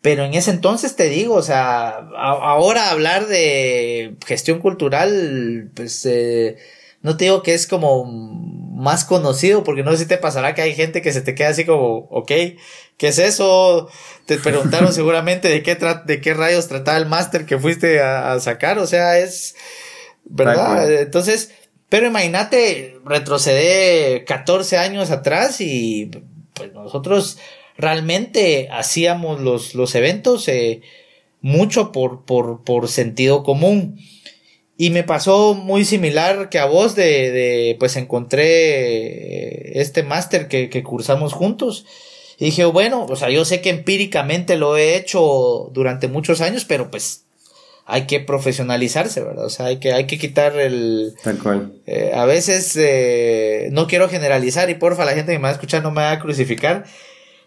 Pero 0.01 0.23
en 0.23 0.35
ese 0.35 0.51
entonces 0.51 0.95
te 0.95 1.09
digo, 1.09 1.35
o 1.35 1.41
sea, 1.41 2.07
ahora 2.15 2.91
hablar 2.91 3.27
de 3.27 4.15
gestión 4.25 4.59
cultural, 4.59 5.71
pues 5.73 6.05
eh, 6.05 6.57
no 7.01 7.17
te 7.17 7.25
digo 7.25 7.41
que 7.41 7.53
es 7.53 7.67
como 7.67 8.05
más 8.05 9.05
conocido, 9.05 9.63
porque 9.63 9.83
no 9.83 9.91
sé 9.91 9.97
si 9.97 10.05
te 10.05 10.17
pasará 10.17 10.53
que 10.53 10.61
hay 10.61 10.75
gente 10.75 11.01
que 11.01 11.11
se 11.11 11.21
te 11.21 11.33
queda 11.33 11.49
así 11.49 11.65
como, 11.65 12.07
ok, 12.11 12.27
¿qué 12.27 13.07
es 13.07 13.17
eso? 13.17 13.89
Te 14.25 14.37
preguntaron 14.37 14.93
seguramente 14.93 15.49
de 15.49 15.63
qué, 15.63 15.75
de 16.05 16.21
qué 16.21 16.33
rayos 16.35 16.67
trataba 16.67 16.97
el 16.97 17.07
máster 17.07 17.45
que 17.45 17.57
fuiste 17.57 17.99
a, 17.99 18.39
sacar, 18.39 18.77
o 18.77 18.85
sea, 18.85 19.17
es, 19.17 19.55
¿verdad? 20.25 20.91
Entonces, 21.01 21.51
pero 21.89 22.07
imagínate, 22.07 22.99
retroceder 23.05 24.25
14 24.25 24.77
años 24.77 25.09
atrás 25.09 25.61
y 25.61 26.11
pues 26.53 26.73
nosotros 26.73 27.37
realmente 27.77 28.67
hacíamos 28.71 29.39
los, 29.39 29.73
los 29.73 29.95
eventos 29.95 30.47
eh, 30.47 30.81
mucho 31.41 31.91
por, 31.91 32.25
por, 32.25 32.63
por 32.63 32.89
sentido 32.89 33.43
común. 33.43 33.99
Y 34.79 34.89
me 34.89 35.03
pasó 35.03 35.55
muy 35.55 35.85
similar 35.85 36.49
que 36.49 36.59
a 36.59 36.65
vos 36.65 36.93
de, 36.95 37.31
de 37.31 37.75
pues 37.79 37.95
encontré 37.95 38.45
eh, 38.45 39.71
este 39.79 40.03
máster 40.03 40.47
que, 40.47 40.69
que 40.69 40.83
cursamos 40.83 41.33
juntos. 41.33 41.85
Y 42.37 42.45
dije, 42.45 42.65
bueno, 42.65 43.05
o 43.09 43.15
sea, 43.15 43.29
yo 43.29 43.45
sé 43.45 43.61
que 43.61 43.69
empíricamente 43.69 44.57
lo 44.57 44.77
he 44.77 44.95
hecho 44.95 45.71
durante 45.73 46.07
muchos 46.07 46.41
años, 46.41 46.65
pero 46.65 46.91
pues 46.91 47.26
hay 47.89 48.05
que 48.05 48.19
profesionalizarse, 48.19 49.23
¿verdad? 49.23 49.45
O 49.45 49.49
sea, 49.49 49.67
hay 49.67 49.77
que, 49.77 49.93
hay 49.93 50.07
que 50.07 50.17
quitar 50.17 50.59
el... 50.59 51.13
Tal 51.23 51.39
cual. 51.39 51.71
Eh, 51.85 52.11
a 52.13 52.25
veces 52.25 52.75
eh, 52.75 53.69
no 53.71 53.87
quiero 53.87 54.09
generalizar 54.09 54.69
y 54.69 54.75
porfa, 54.75 55.05
la 55.05 55.13
gente 55.13 55.31
que 55.31 55.39
me 55.39 55.43
va 55.43 55.49
a 55.49 55.53
escuchar 55.53 55.83
no 55.83 55.91
me 55.91 56.01
va 56.01 56.11
a 56.11 56.19
crucificar, 56.19 56.83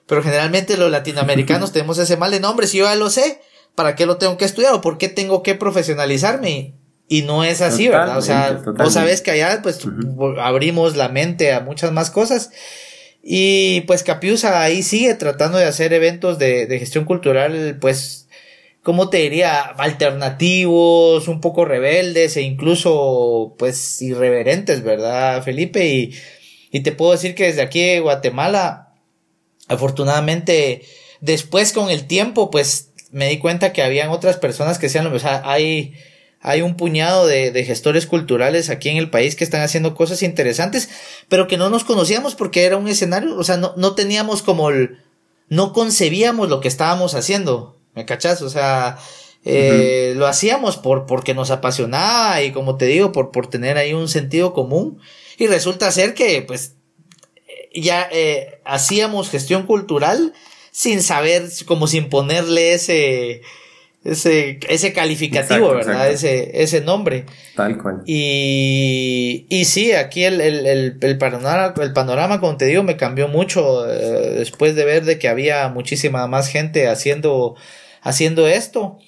pero 0.06 0.22
generalmente 0.22 0.78
los 0.78 0.90
latinoamericanos 0.90 1.72
tenemos 1.74 1.98
ese 1.98 2.16
mal 2.16 2.30
de 2.30 2.40
nombre, 2.40 2.66
si 2.66 2.78
yo 2.78 2.86
ya 2.86 2.94
lo 2.94 3.10
sé, 3.10 3.42
¿para 3.74 3.94
qué 3.94 4.06
lo 4.06 4.16
tengo 4.16 4.38
que 4.38 4.46
estudiar 4.46 4.72
o 4.72 4.80
por 4.80 4.96
qué 4.96 5.10
tengo 5.10 5.42
que 5.42 5.56
profesionalizarme? 5.56 6.72
Y 7.06 7.20
no 7.22 7.44
es 7.44 7.60
así, 7.60 7.88
¿verdad? 7.88 8.16
O 8.16 8.22
sea, 8.22 8.62
vos 8.78 8.94
sabés 8.94 9.20
que 9.20 9.32
allá 9.32 9.60
pues 9.62 9.80
abrimos 10.40 10.96
la 10.96 11.08
mente 11.08 11.52
a 11.52 11.60
muchas 11.60 11.92
más 11.92 12.10
cosas. 12.10 12.50
Y 13.22 13.82
pues 13.82 14.04
Capiusa 14.04 14.62
ahí 14.62 14.82
sigue 14.82 15.14
tratando 15.16 15.58
de 15.58 15.64
hacer 15.64 15.92
eventos 15.92 16.38
de, 16.38 16.66
de 16.66 16.78
gestión 16.78 17.04
cultural, 17.04 17.76
pues, 17.80 18.19
¿cómo 18.90 19.08
te 19.08 19.18
diría? 19.18 19.60
Alternativos, 19.60 21.28
un 21.28 21.40
poco 21.40 21.64
rebeldes 21.64 22.36
e 22.36 22.42
incluso, 22.42 23.54
pues, 23.56 24.02
irreverentes, 24.02 24.82
¿verdad, 24.82 25.44
Felipe? 25.44 26.12
Y, 26.72 26.80
te 26.80 26.90
puedo 26.90 27.12
decir 27.12 27.36
que 27.36 27.44
desde 27.44 27.62
aquí 27.62 27.80
de 27.80 28.00
Guatemala, 28.00 28.94
afortunadamente, 29.68 30.82
después 31.20 31.72
con 31.72 31.88
el 31.88 32.08
tiempo, 32.08 32.50
pues, 32.50 32.90
me 33.12 33.28
di 33.28 33.38
cuenta 33.38 33.72
que 33.72 33.84
habían 33.84 34.08
otras 34.08 34.38
personas 34.38 34.80
que 34.80 34.88
sean, 34.88 35.06
o 35.06 35.18
sea, 35.20 35.42
hay 35.44 35.94
hay 36.40 36.62
un 36.62 36.74
puñado 36.74 37.28
de, 37.28 37.52
de, 37.52 37.64
gestores 37.64 38.06
culturales 38.06 38.70
aquí 38.70 38.88
en 38.88 38.96
el 38.96 39.08
país 39.08 39.36
que 39.36 39.44
están 39.44 39.62
haciendo 39.62 39.94
cosas 39.94 40.24
interesantes, 40.24 40.88
pero 41.28 41.46
que 41.46 41.58
no 41.58 41.70
nos 41.70 41.84
conocíamos 41.84 42.34
porque 42.34 42.64
era 42.64 42.76
un 42.76 42.88
escenario, 42.88 43.36
o 43.36 43.44
sea, 43.44 43.56
no, 43.56 43.72
no 43.76 43.94
teníamos 43.94 44.42
como 44.42 44.70
el, 44.70 44.98
no 45.48 45.72
concebíamos 45.72 46.48
lo 46.48 46.60
que 46.60 46.66
estábamos 46.66 47.14
haciendo, 47.14 47.79
¿me 47.94 48.06
cachas? 48.06 48.42
O 48.42 48.50
sea, 48.50 48.98
eh, 49.44 50.14
lo 50.16 50.26
hacíamos 50.26 50.76
por, 50.76 51.06
porque 51.06 51.34
nos 51.34 51.50
apasionaba 51.50 52.42
y 52.42 52.52
como 52.52 52.76
te 52.76 52.86
digo, 52.86 53.12
por, 53.12 53.30
por 53.30 53.46
tener 53.48 53.78
ahí 53.78 53.94
un 53.94 54.08
sentido 54.08 54.52
común 54.52 55.00
y 55.38 55.46
resulta 55.46 55.90
ser 55.90 56.14
que, 56.14 56.42
pues, 56.42 56.74
ya 57.72 58.08
eh, 58.10 58.60
hacíamos 58.64 59.30
gestión 59.30 59.66
cultural 59.66 60.34
sin 60.70 61.02
saber, 61.02 61.48
como 61.66 61.86
sin 61.86 62.08
ponerle 62.08 62.74
ese, 62.74 63.42
ese, 64.02 64.58
ese 64.68 64.92
calificativo, 64.92 65.74
¿verdad? 65.74 66.10
Ese, 66.10 66.62
ese 66.62 66.80
nombre. 66.80 67.26
Tal 67.54 67.76
cual. 67.76 68.02
Y, 68.06 69.46
y 69.50 69.64
sí, 69.66 69.92
aquí 69.92 70.24
el, 70.24 70.40
el, 70.40 70.96
el, 71.00 71.18
panorama, 71.18 71.74
el 71.82 71.92
panorama, 71.92 72.40
como 72.40 72.56
te 72.56 72.64
digo, 72.64 72.82
me 72.82 72.96
cambió 72.96 73.28
mucho 73.28 73.86
eh, 73.90 74.36
después 74.38 74.74
de 74.74 74.86
ver 74.86 75.04
de 75.04 75.18
que 75.18 75.28
había 75.28 75.68
muchísima 75.68 76.26
más 76.26 76.48
gente 76.48 76.88
haciendo, 76.88 77.56
haciendo 78.00 78.48
esto. 78.48 78.98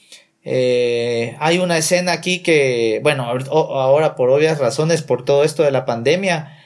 Eh, 0.45 1.37
hay 1.39 1.59
una 1.59 1.79
escena 1.79 2.13
aquí 2.13 2.41
que, 2.41 3.01
bueno, 3.03 3.25
ahora 3.51 4.15
por 4.15 4.29
obvias 4.29 4.59
razones, 4.59 5.01
por 5.01 5.25
todo 5.25 5.45
esto 5.45 5.63
de 5.63 5.71
la 5.71 5.87
pandemia, 5.87 6.59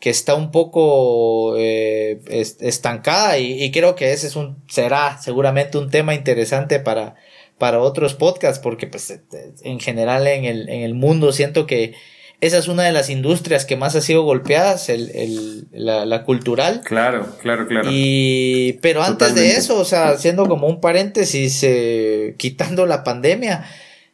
que 0.00 0.08
está 0.08 0.34
un 0.34 0.50
poco 0.50 1.56
eh, 1.58 2.20
estancada 2.28 3.38
y, 3.38 3.62
y 3.62 3.70
creo 3.70 3.96
que 3.96 4.12
ese 4.12 4.28
es 4.28 4.36
un, 4.36 4.62
será 4.68 5.18
seguramente 5.20 5.76
un 5.78 5.90
tema 5.90 6.14
interesante 6.14 6.80
para, 6.80 7.16
para 7.58 7.80
otros 7.80 8.14
podcasts, 8.14 8.58
porque 8.58 8.86
pues 8.86 9.10
eh, 9.10 9.20
en 9.62 9.80
general 9.80 10.26
en 10.26 10.44
el, 10.44 10.68
en 10.68 10.82
el 10.82 10.94
mundo 10.94 11.32
siento 11.32 11.66
que 11.66 11.94
esa 12.40 12.58
es 12.58 12.68
una 12.68 12.82
de 12.82 12.92
las 12.92 13.08
industrias 13.08 13.64
que 13.64 13.76
más 13.76 13.96
ha 13.96 14.02
sido 14.02 14.22
golpeadas, 14.22 14.90
el, 14.90 15.10
el, 15.14 15.66
la, 15.72 16.04
la, 16.04 16.22
cultural. 16.24 16.82
Claro, 16.84 17.26
claro, 17.40 17.66
claro. 17.66 17.88
Y, 17.90 18.74
pero 18.82 19.02
antes 19.02 19.34
de 19.34 19.52
eso, 19.52 19.78
o 19.78 19.86
sea, 19.86 20.10
haciendo 20.10 20.46
como 20.46 20.66
un 20.66 20.80
paréntesis, 20.80 21.62
eh, 21.62 22.34
quitando 22.36 22.84
la 22.84 23.04
pandemia, 23.04 23.64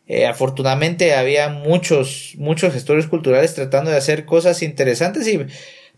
eh, 0.06 0.26
afortunadamente 0.26 1.14
había 1.14 1.48
muchos, 1.48 2.34
muchos 2.36 2.72
gestores 2.72 3.08
culturales 3.08 3.54
tratando 3.54 3.90
de 3.90 3.96
hacer 3.96 4.24
cosas 4.24 4.62
interesantes 4.62 5.26
y 5.26 5.40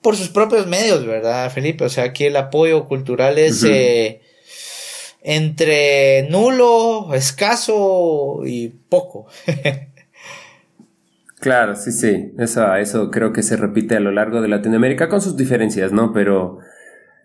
por 0.01 0.17
sus 0.17 0.29
propios 0.29 0.67
medios, 0.67 1.05
¿verdad, 1.05 1.51
Felipe? 1.51 1.85
O 1.85 1.89
sea, 1.91 2.05
aquí 2.05 2.25
el 2.25 2.37
apoyo 2.37 2.87
cultural 2.87 3.39
es, 3.39 3.65
eh, 3.65 4.21
entre 5.25 6.29
nulo, 6.31 7.15
escaso 7.15 8.43
y 8.45 8.69
poco. 8.69 9.27
claro, 11.41 11.75
sí, 11.75 11.93
sí, 11.93 12.33
eso, 12.39 12.75
eso 12.77 13.11
creo 13.11 13.33
que 13.33 13.43
se 13.43 13.57
repite 13.57 13.97
a 13.97 14.01
lo 14.01 14.13
largo 14.13 14.43
de 14.43 14.49
Latinoamérica 14.49 15.09
con 15.09 15.23
sus 15.23 15.37
diferencias, 15.37 15.93
¿no? 15.93 16.13
Pero 16.13 16.59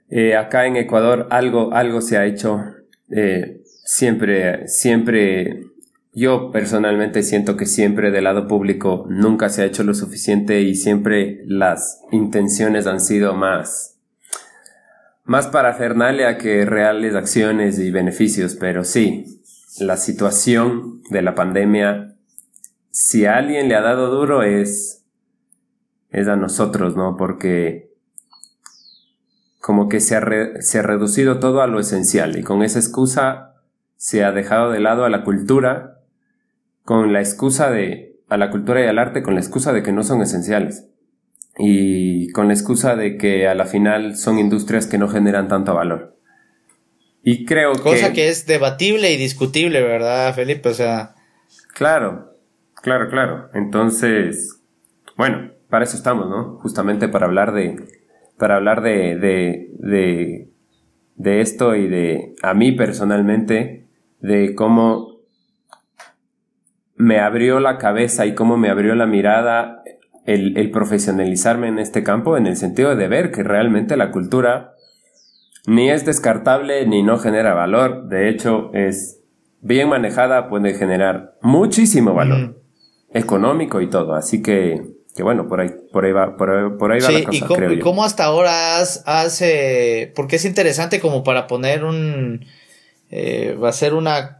eh, 0.09 0.37
acá 0.37 0.65
en 0.65 0.77
Ecuador 0.77 1.27
algo, 1.29 1.73
algo 1.73 2.01
se 2.01 2.17
ha 2.17 2.25
hecho. 2.25 2.63
Eh, 3.11 3.63
siempre, 3.83 4.69
siempre, 4.69 5.65
yo 6.13 6.51
personalmente 6.51 7.21
siento 7.21 7.57
que 7.57 7.65
siempre 7.65 8.11
del 8.11 8.23
lado 8.23 8.47
público 8.47 9.05
nunca 9.09 9.49
se 9.49 9.61
ha 9.61 9.65
hecho 9.65 9.83
lo 9.83 9.93
suficiente 9.93 10.61
y 10.61 10.75
siempre 10.75 11.41
las 11.45 12.01
intenciones 12.13 12.87
han 12.87 13.01
sido 13.01 13.33
más 13.33 13.98
más 15.29 15.45
parafernalia 15.45 16.39
que 16.39 16.65
reales 16.65 17.13
acciones 17.13 17.77
y 17.77 17.91
beneficios, 17.91 18.55
pero 18.55 18.83
sí, 18.83 19.43
la 19.79 19.95
situación 19.95 21.03
de 21.11 21.21
la 21.21 21.35
pandemia, 21.35 22.15
si 22.89 23.27
a 23.27 23.37
alguien 23.37 23.69
le 23.69 23.75
ha 23.75 23.81
dado 23.81 24.09
duro 24.09 24.41
es, 24.41 25.05
es 26.09 26.27
a 26.27 26.35
nosotros, 26.35 26.97
¿no? 26.97 27.15
Porque 27.15 27.91
como 29.61 29.87
que 29.87 29.99
se 29.99 30.15
ha, 30.15 30.23
se 30.61 30.79
ha 30.79 30.81
reducido 30.81 31.37
todo 31.37 31.61
a 31.61 31.67
lo 31.67 31.79
esencial 31.79 32.35
y 32.35 32.41
con 32.41 32.63
esa 32.63 32.79
excusa 32.79 33.53
se 33.97 34.23
ha 34.23 34.31
dejado 34.31 34.71
de 34.71 34.79
lado 34.79 35.05
a 35.05 35.09
la 35.09 35.23
cultura 35.23 35.99
con 36.83 37.13
la 37.13 37.19
excusa 37.19 37.69
de, 37.69 38.19
a 38.29 38.37
la 38.37 38.49
cultura 38.49 38.83
y 38.83 38.87
al 38.87 38.97
arte 38.97 39.21
con 39.21 39.35
la 39.35 39.41
excusa 39.41 39.73
de 39.73 39.83
que 39.83 39.91
no 39.91 40.03
son 40.03 40.23
esenciales 40.23 40.89
y 41.59 42.29
con 42.31 42.47
la 42.47 42.53
excusa 42.53 42.95
de 42.95 43.17
que 43.17 43.47
a 43.47 43.53
la 43.53 43.65
final 43.65 44.15
son 44.15 44.39
industrias 44.39 44.87
que 44.87 44.97
no 44.97 45.09
generan 45.09 45.47
tanto 45.47 45.75
valor. 45.75 46.17
Y 47.21 47.45
creo 47.45 47.73
que... 47.73 47.81
Cosa 47.81 48.13
que 48.13 48.29
es 48.29 48.45
debatible 48.45 49.11
y 49.11 49.17
discutible, 49.17 49.81
¿verdad, 49.81 50.33
Felipe? 50.33 50.69
O 50.69 50.73
sea... 50.73 51.15
Claro, 51.73 52.37
claro, 52.81 53.09
claro. 53.09 53.49
Entonces, 53.53 54.61
bueno, 55.17 55.51
para 55.69 55.83
eso 55.83 55.97
estamos, 55.97 56.29
¿no? 56.29 56.57
Justamente 56.59 57.09
para 57.09 57.25
hablar 57.25 57.53
de... 57.53 57.75
Para 58.37 58.55
hablar 58.55 58.81
de... 58.81 59.17
de, 59.17 60.49
de 61.15 61.41
esto 61.41 61.75
y 61.75 61.87
de 61.87 62.35
a 62.41 62.53
mí 62.53 62.71
personalmente, 62.71 63.85
de 64.21 64.55
cómo 64.55 65.19
me 66.95 67.19
abrió 67.19 67.59
la 67.59 67.77
cabeza 67.77 68.25
y 68.25 68.35
cómo 68.35 68.57
me 68.57 68.69
abrió 68.69 68.95
la 68.95 69.05
mirada 69.05 69.83
el, 70.33 70.57
el, 70.57 70.71
profesionalizarme 70.71 71.67
en 71.67 71.79
este 71.79 72.03
campo, 72.03 72.37
en 72.37 72.47
el 72.47 72.55
sentido 72.55 72.95
de 72.95 73.07
ver 73.07 73.31
que 73.31 73.43
realmente 73.43 73.97
la 73.97 74.11
cultura 74.11 74.73
ni 75.65 75.89
es 75.89 76.05
descartable 76.05 76.85
ni 76.85 77.03
no 77.03 77.17
genera 77.17 77.53
valor, 77.53 78.07
de 78.07 78.29
hecho 78.29 78.71
es 78.73 79.19
bien 79.61 79.89
manejada, 79.89 80.49
puede 80.49 80.73
generar 80.73 81.35
muchísimo 81.41 82.13
valor 82.13 82.61
económico 83.13 83.81
y 83.81 83.89
todo, 83.89 84.13
así 84.13 84.41
que 84.41 84.99
que 85.15 85.23
bueno, 85.23 85.47
por 85.47 85.59
ahí, 85.59 85.69
por 85.91 86.05
ahí 86.05 86.11
va, 86.11 86.37
por 86.37 86.49
ahí, 86.49 86.69
por 86.77 86.91
ahí 86.91 87.01
va 87.01 87.11
la 87.11 87.23
cosa, 87.23 87.37
¿y 87.37 87.41
cómo, 87.41 87.55
creo 87.55 87.73
¿y 87.73 87.79
cómo 87.79 88.03
hasta 88.05 88.23
ahora 88.23 88.77
has, 88.77 89.03
has 89.05 89.41
eh, 89.41 90.13
porque 90.15 90.37
es 90.37 90.45
interesante 90.45 91.01
como 91.01 91.23
para 91.23 91.47
poner 91.47 91.83
un, 91.83 92.45
eh, 93.09 93.57
va 93.61 93.69
a 93.69 93.73
ser 93.73 93.95
una 93.95 94.38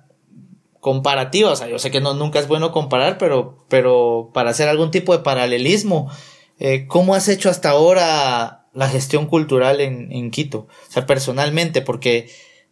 comparativa, 0.80 1.52
o 1.52 1.56
sea, 1.56 1.68
yo 1.68 1.80
sé 1.80 1.92
que 1.92 2.02
no, 2.02 2.14
nunca 2.14 2.40
es 2.40 2.48
bueno 2.48 2.72
comparar, 2.72 3.18
pero, 3.18 3.58
pero 3.68 4.32
para 4.34 4.52
hacer 4.52 4.70
algún 4.70 4.92
tipo 4.92 5.16
de 5.16 5.24
paralelismo, 5.24 6.10
eh, 6.60 6.88
¿cómo 6.88 7.16
has 7.16 7.28
hecho 7.28 7.50
hasta 7.50 7.72
ahora 7.72 8.68
la 8.74 8.88
gestión 8.88 9.26
cultural 9.26 9.82
en, 9.82 10.12
en 10.12 10.32
Quito? 10.32 10.68
O 10.88 10.92
sea, 10.92 11.06
personalmente, 11.06 11.82
porque 11.82 12.30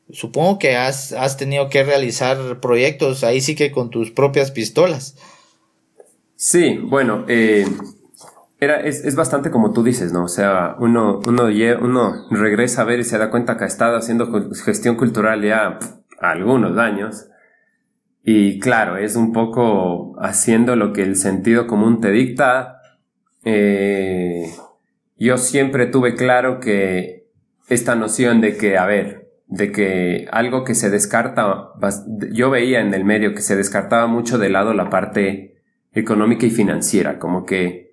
supongo 0.10 0.58
que 0.58 0.76
has, 0.76 1.12
has 1.12 1.38
tenido 1.38 1.70
que 1.70 1.84
realizar 1.84 2.60
proyectos 2.60 3.24
ahí 3.24 3.42
sí 3.42 3.56
que 3.56 3.72
con 3.72 3.90
tus 3.90 4.12
propias 4.12 4.52
pistolas. 4.52 5.16
Sí, 6.36 6.78
bueno, 6.78 7.26
eh, 7.28 7.66
era, 8.60 8.82
es, 8.82 9.04
es, 9.04 9.16
bastante 9.16 9.52
como 9.52 9.74
tú 9.74 9.84
dices, 9.84 10.14
¿no? 10.14 10.24
O 10.24 10.30
sea, 10.30 10.76
uno, 10.80 11.20
uno, 11.26 11.46
uno 11.82 12.28
regresa 12.30 12.84
a 12.84 12.86
ver 12.86 13.00
y 13.00 13.04
se 13.04 13.18
da 13.18 13.32
cuenta 13.32 13.58
que 13.58 13.66
ha 13.66 13.68
estado 13.68 13.98
haciendo 13.98 14.50
gestión 14.64 14.96
cultural 14.96 15.44
ya 15.44 15.80
algunos 16.20 16.78
años. 16.78 17.28
Y 18.30 18.60
claro, 18.60 18.98
es 18.98 19.16
un 19.16 19.32
poco 19.32 20.18
haciendo 20.20 20.76
lo 20.76 20.92
que 20.92 21.02
el 21.02 21.16
sentido 21.16 21.66
común 21.66 22.02
te 22.02 22.12
dicta. 22.12 22.82
Eh, 23.46 24.52
yo 25.16 25.38
siempre 25.38 25.86
tuve 25.86 26.16
claro 26.16 26.60
que 26.60 27.30
esta 27.70 27.96
noción 27.96 28.42
de 28.42 28.58
que, 28.58 28.78
a 28.78 28.86
ver, 28.86 29.32
de 29.46 29.72
que 29.72 30.28
algo 30.30 30.66
que 30.66 30.76
se 30.76 30.90
descarta, 30.90 31.70
yo 32.34 32.50
veía 32.50 32.82
en 32.82 32.94
el 32.94 33.06
medio 33.06 33.34
que 33.34 33.40
se 33.40 33.56
descartaba 33.56 34.08
mucho 34.08 34.38
de 34.38 34.50
lado 34.50 34.74
la 34.74 34.90
parte 34.90 35.62
económica 35.94 36.46
y 36.46 36.50
financiera, 36.50 37.20
como 37.20 37.46
que 37.46 37.87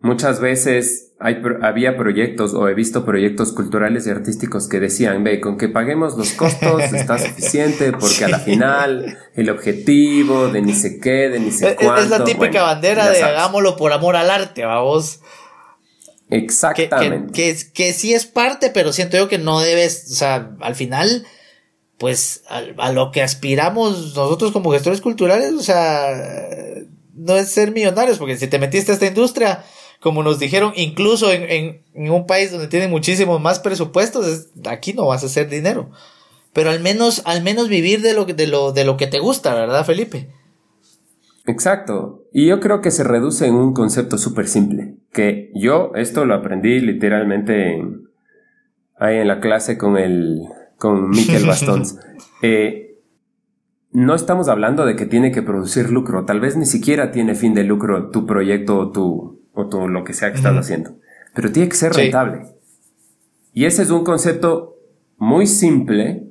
muchas 0.00 0.40
veces 0.40 1.12
hay, 1.20 1.42
había 1.62 1.96
proyectos 1.96 2.54
o 2.54 2.68
he 2.68 2.74
visto 2.74 3.04
proyectos 3.04 3.52
culturales 3.52 4.06
y 4.06 4.10
artísticos 4.10 4.68
que 4.68 4.78
decían, 4.78 5.24
ve, 5.24 5.40
con 5.40 5.58
que 5.58 5.68
paguemos 5.68 6.16
los 6.16 6.32
costos 6.32 6.82
está 6.92 7.18
suficiente 7.18 7.92
porque 7.92 8.24
a 8.24 8.28
la 8.28 8.38
final 8.38 9.18
el 9.34 9.50
objetivo 9.50 10.48
de 10.48 10.62
ni 10.62 10.74
sé 10.74 11.00
qué, 11.00 11.28
de 11.28 11.40
ni 11.40 11.50
sé 11.50 11.76
cuánto. 11.76 12.02
Es 12.02 12.10
la 12.10 12.24
típica 12.24 12.62
bandera 12.62 13.10
de 13.10 13.22
hagámoslo 13.22 13.76
por 13.76 13.92
amor 13.92 14.16
al 14.16 14.30
arte, 14.30 14.64
vamos. 14.64 15.20
Exactamente. 16.30 17.32
Que, 17.32 17.56
que, 17.56 17.72
que, 17.72 17.92
sí 17.92 18.12
es 18.12 18.26
parte, 18.26 18.70
pero 18.70 18.92
siento 18.92 19.16
yo 19.16 19.28
que 19.28 19.38
no 19.38 19.60
debes, 19.60 20.08
o 20.12 20.14
sea, 20.14 20.50
al 20.60 20.74
final, 20.74 21.26
pues 21.96 22.42
a, 22.48 22.62
a 22.76 22.92
lo 22.92 23.10
que 23.12 23.22
aspiramos 23.22 24.14
nosotros 24.14 24.52
como 24.52 24.70
gestores 24.70 25.00
culturales, 25.00 25.54
o 25.54 25.62
sea, 25.62 26.06
no 27.14 27.34
es 27.34 27.48
ser 27.48 27.72
millonarios, 27.72 28.18
porque 28.18 28.36
si 28.36 28.46
te 28.46 28.58
metiste 28.58 28.92
a 28.92 28.94
esta 28.94 29.06
industria, 29.06 29.64
como 30.00 30.22
nos 30.22 30.38
dijeron, 30.38 30.72
incluso 30.76 31.32
en, 31.32 31.82
en, 31.94 32.10
un 32.10 32.26
país 32.26 32.52
donde 32.52 32.68
tienen 32.68 32.90
muchísimos 32.90 33.40
más 33.40 33.58
presupuestos, 33.58 34.48
aquí 34.68 34.92
no 34.92 35.06
vas 35.06 35.22
a 35.22 35.26
hacer 35.26 35.48
dinero. 35.48 35.90
Pero 36.52 36.70
al 36.70 36.80
menos, 36.80 37.22
al 37.24 37.42
menos 37.42 37.68
vivir 37.68 38.00
de 38.02 38.14
lo, 38.14 38.24
de 38.24 38.46
lo, 38.46 38.72
de 38.72 38.84
lo 38.84 38.96
que 38.96 39.06
te 39.06 39.18
gusta, 39.18 39.54
¿verdad, 39.54 39.84
Felipe? 39.84 40.28
Exacto. 41.46 42.24
Y 42.32 42.46
yo 42.46 42.60
creo 42.60 42.80
que 42.80 42.90
se 42.90 43.04
reduce 43.04 43.46
en 43.46 43.54
un 43.54 43.72
concepto 43.72 44.18
súper 44.18 44.46
simple. 44.46 44.94
Que 45.12 45.50
yo 45.54 45.92
esto 45.94 46.24
lo 46.24 46.34
aprendí 46.34 46.80
literalmente 46.80 47.74
en, 47.74 48.08
ahí 48.98 49.16
en 49.16 49.28
la 49.28 49.40
clase 49.40 49.78
con 49.78 49.96
el, 49.96 50.42
con 50.76 51.10
Miquel 51.10 51.44
Bastons. 51.44 51.98
eh, 52.42 53.00
no 53.90 54.14
estamos 54.14 54.48
hablando 54.48 54.84
de 54.84 54.96
que 54.96 55.06
tiene 55.06 55.32
que 55.32 55.42
producir 55.42 55.90
lucro, 55.90 56.24
tal 56.24 56.40
vez 56.40 56.56
ni 56.56 56.66
siquiera 56.66 57.10
tiene 57.10 57.34
fin 57.34 57.54
de 57.54 57.64
lucro 57.64 58.10
tu 58.10 58.26
proyecto 58.26 58.78
o 58.78 58.90
tu, 58.90 59.37
o 59.66 59.88
lo 59.88 60.04
que 60.04 60.14
sea 60.14 60.30
que 60.30 60.36
estás 60.36 60.56
haciendo, 60.56 60.96
pero 61.34 61.50
tiene 61.50 61.68
que 61.68 61.76
ser 61.76 61.92
rentable. 61.92 62.42
Y 63.52 63.64
ese 63.64 63.82
es 63.82 63.90
un 63.90 64.04
concepto 64.04 64.76
muy 65.16 65.46
simple, 65.46 66.30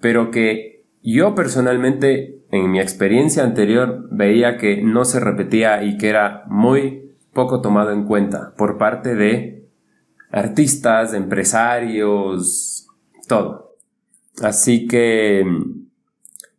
pero 0.00 0.30
que 0.30 0.84
yo 1.02 1.34
personalmente 1.34 2.42
en 2.50 2.70
mi 2.70 2.80
experiencia 2.80 3.42
anterior 3.42 4.08
veía 4.10 4.56
que 4.58 4.82
no 4.82 5.04
se 5.04 5.20
repetía 5.20 5.82
y 5.82 5.96
que 5.96 6.08
era 6.08 6.44
muy 6.48 7.14
poco 7.32 7.60
tomado 7.60 7.92
en 7.92 8.04
cuenta 8.04 8.54
por 8.56 8.78
parte 8.78 9.14
de 9.14 9.66
artistas, 10.30 11.14
empresarios, 11.14 12.86
todo. 13.26 13.76
Así 14.42 14.86
que 14.86 15.44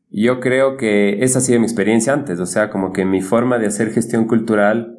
yo 0.09 0.39
creo 0.39 0.75
que 0.77 1.23
esa 1.23 1.39
ha 1.39 1.41
sido 1.41 1.59
mi 1.59 1.65
experiencia 1.65 2.13
antes, 2.13 2.39
o 2.39 2.45
sea, 2.45 2.69
como 2.69 2.93
que 2.93 3.05
mi 3.05 3.21
forma 3.21 3.59
de 3.59 3.67
hacer 3.67 3.91
gestión 3.91 4.25
cultural 4.25 4.98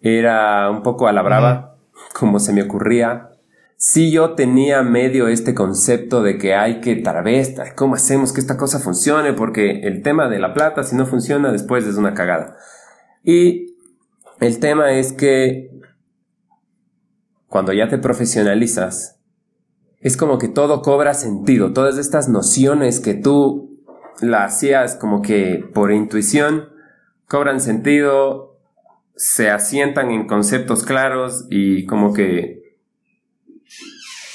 era 0.00 0.70
un 0.70 0.82
poco 0.82 1.08
a 1.08 1.12
la 1.12 1.22
brava, 1.22 1.76
como 2.12 2.38
se 2.38 2.52
me 2.52 2.62
ocurría. 2.62 3.30
Sí 3.76 4.10
yo 4.10 4.34
tenía 4.34 4.82
medio 4.82 5.28
este 5.28 5.54
concepto 5.54 6.22
de 6.22 6.38
que 6.38 6.54
hay 6.54 6.80
que 6.80 6.96
tal 6.96 7.22
vez, 7.22 7.54
¿cómo 7.74 7.94
hacemos 7.94 8.32
que 8.32 8.40
esta 8.40 8.56
cosa 8.56 8.78
funcione? 8.78 9.34
Porque 9.34 9.80
el 9.82 10.02
tema 10.02 10.28
de 10.28 10.38
la 10.38 10.54
plata, 10.54 10.82
si 10.82 10.96
no 10.96 11.06
funciona, 11.06 11.52
después 11.52 11.86
es 11.86 11.96
una 11.96 12.14
cagada. 12.14 12.56
Y 13.22 13.76
el 14.40 14.60
tema 14.60 14.92
es 14.92 15.12
que 15.12 15.70
cuando 17.48 17.72
ya 17.72 17.88
te 17.88 17.98
profesionalizas, 17.98 19.18
es 20.00 20.16
como 20.16 20.38
que 20.38 20.48
todo 20.48 20.82
cobra 20.82 21.14
sentido, 21.14 21.72
todas 21.72 21.98
estas 21.98 22.28
nociones 22.28 23.00
que 23.00 23.14
tú 23.14 23.82
la 24.20 24.44
hacías 24.44 24.94
como 24.94 25.22
que 25.22 25.64
por 25.74 25.92
intuición, 25.92 26.68
cobran 27.28 27.60
sentido, 27.60 28.55
se 29.16 29.50
asientan 29.50 30.10
en 30.10 30.26
conceptos 30.26 30.84
claros 30.84 31.46
y 31.50 31.86
como 31.86 32.12
que 32.12 32.76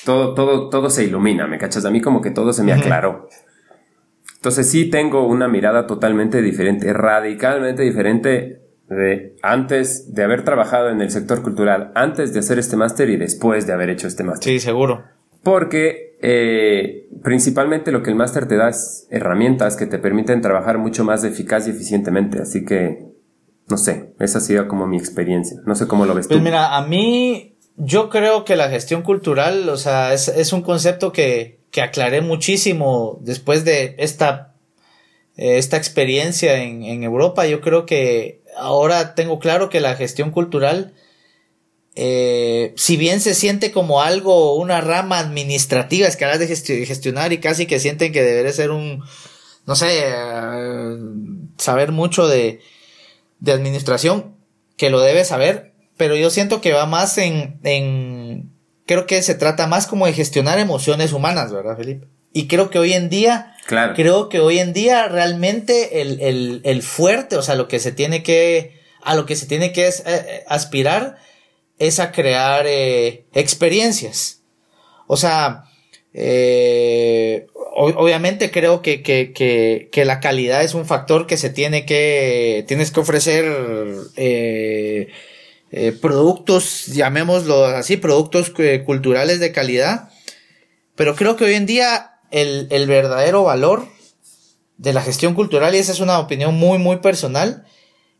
todo, 0.06 0.34
todo, 0.34 0.70
todo 0.70 0.90
se 0.90 1.04
ilumina, 1.04 1.48
¿me 1.48 1.58
cachas? 1.58 1.86
A 1.86 1.92
mí 1.92 2.02
como 2.02 2.22
que 2.22 2.32
todo 2.32 2.52
se 2.54 2.64
me 2.64 2.74
aclaró. 2.74 3.28
Entonces 4.36 4.70
sí 4.70 4.90
tengo 4.90 5.28
una 5.28 5.48
mirada 5.48 5.86
totalmente 5.86 6.42
diferente, 6.42 6.92
radicalmente 6.94 7.84
diferente 7.84 8.62
de 8.90 9.36
antes 9.42 10.14
de 10.14 10.24
haber 10.24 10.44
trabajado 10.44 10.90
en 10.90 11.00
el 11.00 11.12
sector 11.12 11.44
cultural, 11.44 11.92
antes 11.96 12.34
de 12.34 12.40
hacer 12.40 12.60
este 12.60 12.76
máster 12.76 13.10
y 13.10 13.18
después 13.18 13.68
de 13.68 13.74
haber 13.74 13.90
hecho 13.90 14.08
este 14.08 14.24
máster. 14.24 14.52
Sí, 14.52 14.60
seguro. 14.60 15.04
Porque 15.44 16.18
eh, 16.22 17.08
principalmente 17.24 17.92
lo 17.92 18.04
que 18.04 18.10
el 18.10 18.16
máster 18.16 18.48
te 18.48 18.56
da 18.56 18.70
es 18.70 19.08
herramientas 19.12 19.78
que 19.78 19.86
te 19.86 19.98
permiten 19.98 20.42
trabajar 20.42 20.78
mucho 20.78 21.04
más 21.04 21.24
eficaz 21.24 21.68
y 21.68 21.72
eficientemente. 21.72 22.42
Así 22.42 22.66
que, 22.66 23.11
no 23.72 23.78
sé, 23.78 24.14
esa 24.20 24.38
ha 24.38 24.42
sido 24.42 24.68
como 24.68 24.86
mi 24.86 24.98
experiencia. 24.98 25.58
No 25.66 25.76
sé 25.76 25.88
cómo 25.88 26.06
lo 26.06 26.14
ves 26.14 26.28
pues 26.28 26.38
tú. 26.38 26.44
Pues 26.44 26.44
mira, 26.44 26.76
a 26.78 26.86
mí, 26.86 27.56
yo 27.78 28.10
creo 28.10 28.46
que 28.46 28.56
la 28.56 28.70
gestión 28.70 29.02
cultural, 29.02 29.68
o 29.70 29.78
sea, 29.78 30.14
es, 30.14 30.28
es 30.28 30.54
un 30.54 30.62
concepto 30.62 31.12
que, 31.12 31.60
que 31.72 31.82
aclaré 31.82 32.22
muchísimo 32.22 33.18
después 33.22 33.66
de 33.66 33.96
esta, 33.98 34.54
eh, 35.38 35.58
esta 35.58 35.78
experiencia 35.78 36.62
en, 36.62 36.84
en 36.84 37.04
Europa. 37.04 37.48
Yo 37.48 37.62
creo 37.62 37.88
que 37.88 38.42
ahora 38.58 39.16
tengo 39.16 39.40
claro 39.40 39.70
que 39.70 39.80
la 39.80 39.96
gestión 39.96 40.30
cultural 40.30 40.94
eh, 41.96 42.74
si 42.78 42.96
bien 42.96 43.20
se 43.20 43.34
siente 43.36 43.72
como 43.72 44.02
algo, 44.02 44.56
una 44.56 44.80
rama 44.82 45.20
administrativa, 45.20 46.08
es 46.08 46.16
que 46.16 46.26
hablas 46.26 46.40
de 46.40 46.48
gestionar 46.86 47.34
y 47.34 47.40
casi 47.40 47.66
que 47.66 47.80
sienten 47.80 48.14
que 48.14 48.24
debería 48.24 48.54
ser 48.54 48.72
un, 48.72 49.04
no 49.66 49.76
sé, 49.76 49.88
eh, 50.06 50.98
saber 51.58 51.92
mucho 51.92 52.28
de, 52.28 52.62
de 53.42 53.52
administración, 53.52 54.38
que 54.78 54.90
lo 54.90 55.02
debe 55.02 55.26
saber, 55.26 55.74
pero 55.98 56.16
yo 56.16 56.30
siento 56.30 56.62
que 56.62 56.72
va 56.72 56.86
más 56.86 57.18
en, 57.18 57.60
en, 57.64 58.54
creo 58.86 59.06
que 59.06 59.22
se 59.22 59.36
trata 59.36 59.68
más 59.68 59.88
como 59.88 60.06
de 60.06 60.14
gestionar 60.14 60.58
emociones 60.58 61.12
humanas, 61.12 61.52
¿verdad, 61.52 61.76
Felipe? 61.76 62.08
Y 62.34 62.48
creo 62.48 62.70
que 62.70 62.80
hoy 62.80 62.94
en 62.94 63.10
día, 63.10 63.56
claro. 63.68 63.94
creo 63.94 64.30
que 64.30 64.40
hoy 64.40 64.60
en 64.60 64.72
día 64.72 65.08
realmente 65.10 66.02
el, 66.02 66.22
el, 66.22 66.62
el 66.64 66.82
fuerte, 66.82 67.36
o 67.36 67.42
sea, 67.42 67.56
lo 67.56 67.68
que 67.68 67.80
se 67.80 67.92
tiene 67.92 68.24
que, 68.24 68.80
a 69.04 69.16
lo 69.16 69.26
que 69.26 69.36
se 69.36 69.48
tiene 69.48 69.74
que 69.74 69.88
es, 69.88 70.04
eh, 70.06 70.46
aspirar, 70.48 71.18
es 71.78 72.00
a 72.00 72.12
crear 72.12 72.66
eh, 72.68 73.26
experiencias. 73.34 74.44
O 75.08 75.18
sea, 75.18 75.66
eh, 76.14 77.48
obviamente 77.74 78.52
creo 78.52 78.82
que, 78.82 79.02
que, 79.02 79.34
que, 79.34 79.90
que, 79.92 80.06
la 80.06 80.20
calidad 80.20 80.64
es 80.64 80.74
un 80.74 80.86
factor 80.86 81.28
que 81.28 81.38
se 81.38 81.50
tiene 81.50 81.86
que, 81.86 82.66
tienes 82.68 82.92
que 82.92 83.00
ofrecer 83.00 83.46
eh, 84.18 85.08
productos, 86.02 86.88
llamémoslo 86.88 87.66
así, 87.66 87.98
productos 87.98 88.52
culturales 88.86 89.40
de 89.40 89.52
calidad. 89.52 90.10
pero 90.96 91.16
creo 91.16 91.36
que 91.38 91.46
hoy 91.46 91.54
en 91.54 91.66
día 91.66 92.20
el, 92.32 92.68
el 92.72 92.88
verdadero 92.88 93.44
valor 93.44 93.88
de 94.78 94.94
la 94.94 95.02
gestión 95.02 95.36
cultural, 95.36 95.76
y 95.76 95.78
esa 95.78 95.92
es 95.92 96.00
una 96.00 96.20
opinión 96.20 96.56
muy, 96.56 96.80
muy 96.80 96.98
personal, 96.98 97.66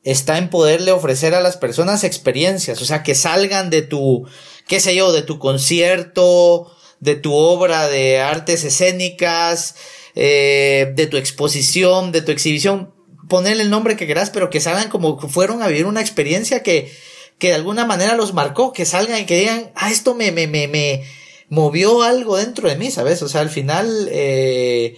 está 0.04 0.38
en 0.38 0.50
poderle 0.50 0.92
ofrecer 0.92 1.34
a 1.34 1.42
las 1.42 1.58
personas 1.58 2.04
experiencias, 2.04 2.82
o 2.82 2.86
sea, 2.86 3.04
que 3.04 3.16
salgan 3.16 3.70
de 3.70 3.82
tu, 3.82 4.28
qué 4.68 4.80
sé 4.80 4.96
yo, 4.96 5.12
de 5.12 5.24
tu 5.24 5.40
concierto, 5.40 6.72
de 7.02 7.16
tu 7.16 7.34
obra 7.34 7.90
de 7.90 8.20
artes 8.20 8.64
escénicas, 8.64 9.76
eh, 10.16 10.94
de 10.96 11.08
tu 11.08 11.18
exposición, 11.18 12.14
de 12.14 12.22
tu 12.22 12.32
exhibición, 12.32 12.94
ponerle 13.28 13.64
el 13.64 13.70
nombre 13.70 13.98
que 13.98 14.06
quieras, 14.06 14.30
pero 14.30 14.50
que 14.50 14.62
salgan 14.62 14.90
como 14.90 15.20
fueron 15.20 15.62
a 15.62 15.68
vivir 15.68 15.88
una 15.88 16.00
experiencia 16.00 16.64
que, 16.64 16.92
que 17.38 17.50
de 17.50 17.56
alguna 17.56 17.86
manera 17.86 18.16
los 18.16 18.34
marcó, 18.34 18.72
que 18.72 18.86
salgan 18.86 19.22
y 19.22 19.26
que 19.26 19.40
digan, 19.40 19.72
ah, 19.76 19.92
esto 19.92 20.16
me, 20.16 20.32
me, 20.32 20.48
me, 20.48 20.68
me 20.68 21.04
movió 21.50 22.04
algo 22.04 22.38
dentro 22.38 22.70
de 22.70 22.76
mí, 22.76 22.92
¿sabes? 22.92 23.22
O 23.24 23.30
sea, 23.30 23.42
al 23.42 23.50
final, 23.50 24.08
eh, 24.12 24.98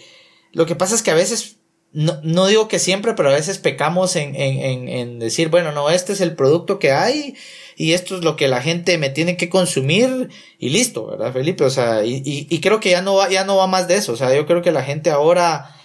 lo 0.51 0.65
que 0.65 0.75
pasa 0.75 0.95
es 0.95 1.01
que 1.01 1.11
a 1.11 1.15
veces 1.15 1.55
no, 1.93 2.19
no 2.23 2.47
digo 2.47 2.67
que 2.67 2.79
siempre, 2.79 3.13
pero 3.13 3.29
a 3.29 3.33
veces 3.33 3.59
pecamos 3.59 4.15
en, 4.15 4.35
en, 4.35 4.89
en, 4.89 5.19
decir, 5.19 5.49
bueno, 5.49 5.71
no, 5.71 5.89
este 5.89 6.11
es 6.13 6.21
el 6.21 6.35
producto 6.35 6.79
que 6.79 6.91
hay 6.91 7.35
y 7.75 7.93
esto 7.93 8.17
es 8.17 8.23
lo 8.23 8.35
que 8.35 8.47
la 8.47 8.61
gente 8.61 8.97
me 8.97 9.09
tiene 9.09 9.37
que 9.37 9.49
consumir 9.49 10.29
y 10.59 10.69
listo, 10.69 11.07
¿verdad, 11.07 11.33
Felipe? 11.33 11.63
O 11.63 11.69
sea, 11.69 12.03
y, 12.05 12.59
creo 12.59 12.79
que 12.79 12.91
ya 12.91 13.01
no 13.01 13.15
va, 13.15 13.29
ya 13.29 13.45
no 13.45 13.57
va 13.57 13.67
más 13.67 13.87
de 13.87 13.95
eso. 13.95 14.13
O 14.13 14.17
sea, 14.17 14.33
yo 14.33 14.45
creo 14.45 14.61
que 14.61 14.71
la 14.71 14.83
gente 14.83 15.09
ahora 15.09 15.75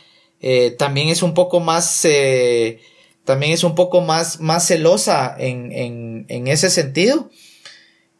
eh, 0.40 0.74
también 0.79 1.09
es 1.09 1.22
un 1.22 1.35
poco 1.35 1.61
más, 1.61 2.05
eh, 2.05 2.81
también 3.24 3.53
es 3.53 3.64
un 3.64 3.74
poco 3.74 4.01
más, 4.01 4.40
más 4.40 4.66
celosa 4.66 5.35
en, 5.38 6.27
en, 6.29 6.48
ese 6.48 6.70
sentido. 6.70 7.31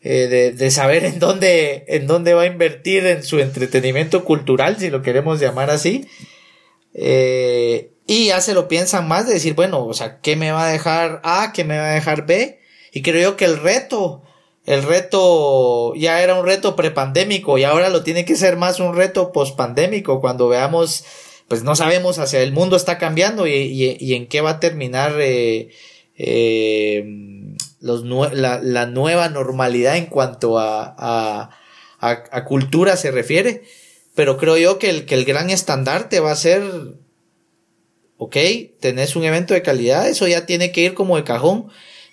Eh, 0.01 0.29
de, 0.29 0.53
de, 0.53 0.71
saber 0.71 1.05
en 1.05 1.19
dónde, 1.19 1.85
en 1.89 2.07
dónde 2.07 2.33
va 2.33 2.43
a 2.43 2.47
invertir 2.47 3.05
en 3.05 3.25
su 3.25 3.41
entretenimiento 3.41 4.25
cultural, 4.25 4.77
si 4.79 4.91
lo 4.91 5.03
queremos 5.03 5.41
llamar 5.41 5.71
así. 5.71 6.07
Y 6.95 8.29
ya 8.29 8.41
se 8.41 8.55
lo 8.55 8.69
piensan 8.69 9.07
más 9.07 9.27
de 9.27 9.35
decir, 9.35 9.55
bueno, 9.55 9.85
o 9.85 9.93
sea, 9.93 10.21
¿qué 10.21 10.35
me 10.35 10.51
va 10.51 10.67
a 10.67 10.73
dejar 10.73 11.21
A? 11.25 11.53
¿Qué 11.53 11.65
me 11.65 11.77
va 11.77 11.91
a 11.91 11.95
dejar 11.95 12.25
B? 12.25 12.58
Y 12.93 13.03
creo 13.03 13.31
yo 13.31 13.37
que 13.37 13.45
el 13.45 13.59
reto, 13.59 14.23
el 14.65 14.83
reto 14.83 15.95
ya 15.95 16.23
era 16.23 16.35
un 16.35 16.47
reto 16.47 16.77
prepandémico 16.77 17.59
y 17.59 17.65
ahora 17.65 17.91
lo 17.91 18.03
tiene 18.03 18.25
que 18.25 18.37
ser 18.37 18.57
más 18.57 18.81
un 18.81 18.95
reto 18.97 19.33
pospandémico 19.33 20.21
cuando 20.21 20.49
veamos, 20.49 21.05
pues 21.49 21.63
no 21.63 21.77
sabemos 21.77 22.19
hacia 22.19 22.43
el 22.43 22.53
mundo 22.53 22.77
está 22.77 22.99
cambiando 22.99 23.47
y, 23.47 23.53
y, 23.99 24.15
en 24.15 24.27
qué 24.27 24.41
va 24.41 24.51
a 24.51 24.61
terminar 24.61 25.15
eh, 25.21 25.71
eh, 26.17 27.05
la, 27.81 28.61
la, 28.63 28.87
nueva 28.87 29.29
normalidad 29.29 29.97
en 29.97 30.07
cuanto 30.07 30.59
a, 30.59 30.95
a, 30.99 31.51
a 32.01 32.45
cultura 32.45 32.97
se 32.97 33.11
refiere. 33.11 33.63
Pero 34.19 34.37
creo 34.37 34.57
yo 34.57 34.81
que 34.81 34.91
el, 34.91 35.07
que 35.07 35.15
el 35.15 35.25
gran 35.25 35.49
estandarte 35.49 36.19
va 36.19 36.33
a 36.33 36.37
ser, 36.37 36.65
ok, 38.17 38.37
tenés 38.81 39.15
un 39.15 39.23
evento 39.23 39.55
de 39.55 39.63
calidad, 39.63 40.09
eso 40.09 40.27
ya 40.27 40.45
tiene 40.45 40.73
que 40.73 40.81
ir 40.81 40.95
como 40.95 41.17
de 41.17 41.23
cajón, 41.23 41.69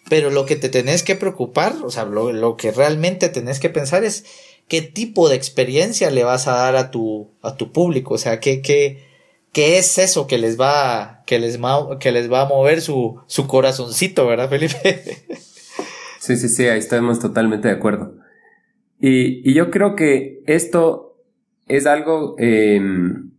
pero 0.10 0.30
lo 0.30 0.46
que 0.46 0.56
te 0.56 0.70
tenés 0.70 1.04
que 1.04 1.16
preocupar, 1.16 1.74
o 1.84 1.92
sea, 1.92 2.06
lo, 2.06 2.58
que 2.58 2.72
realmente 2.72 3.30
tenés 3.30 3.60
que 3.60 3.70
pensar 3.70 4.04
es 4.04 4.26
qué 4.68 4.82
tipo 4.82 5.30
de 5.30 5.36
experiencia 5.36 6.12
le 6.12 6.24
vas 6.24 6.48
a 6.48 6.54
dar 6.54 6.76
a 6.76 6.92
tu, 6.92 7.32
a 7.42 7.56
tu 7.56 7.72
público, 7.72 8.16
o 8.16 8.18
sea, 8.18 8.40
qué, 8.40 8.62
qué, 8.62 9.04
qué 9.52 9.78
es 9.78 9.98
eso 9.98 10.28
que 10.28 10.38
les 10.38 10.60
va, 10.60 11.24
que 11.26 11.40
les 11.40 11.60
que 12.00 12.12
les 12.12 12.32
va 12.32 12.42
a 12.42 12.50
mover 12.50 12.82
su, 12.82 13.22
su 13.28 13.48
corazoncito, 13.48 14.28
¿verdad, 14.28 14.50
Felipe? 14.50 15.02
Sí, 16.18 16.38
sí, 16.38 16.50
sí, 16.50 16.68
ahí 16.68 16.80
estamos 16.80 17.20
totalmente 17.20 17.68
de 17.68 17.76
acuerdo. 17.76 18.16
Y, 19.00 19.48
y 19.48 19.54
yo 19.54 19.70
creo 19.70 19.96
que 19.96 20.42
esto 20.48 21.06
es 21.68 21.86
algo... 21.86 22.36
Em, 22.40 23.32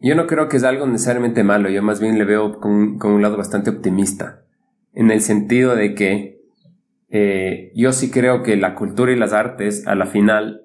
yo 0.00 0.14
no 0.14 0.26
creo 0.26 0.48
que 0.48 0.56
es 0.56 0.64
algo 0.64 0.86
necesariamente 0.86 1.42
malo, 1.42 1.70
yo 1.70 1.82
más 1.82 2.00
bien 2.00 2.18
le 2.18 2.24
veo 2.24 2.60
con, 2.60 3.00
un 3.02 3.22
lado 3.22 3.36
bastante 3.36 3.70
optimista, 3.70 4.42
en 4.96 5.10
el 5.12 5.20
sentido 5.20 5.76
de 5.76 5.94
que 5.94 6.40
eh, 7.10 7.70
yo 7.76 7.92
sí 7.92 8.10
creo 8.10 8.42
que 8.42 8.56
la 8.56 8.74
cultura 8.74 9.12
y 9.12 9.16
las 9.16 9.32
artes, 9.32 9.86
a 9.86 9.94
la 9.94 10.06
final, 10.06 10.62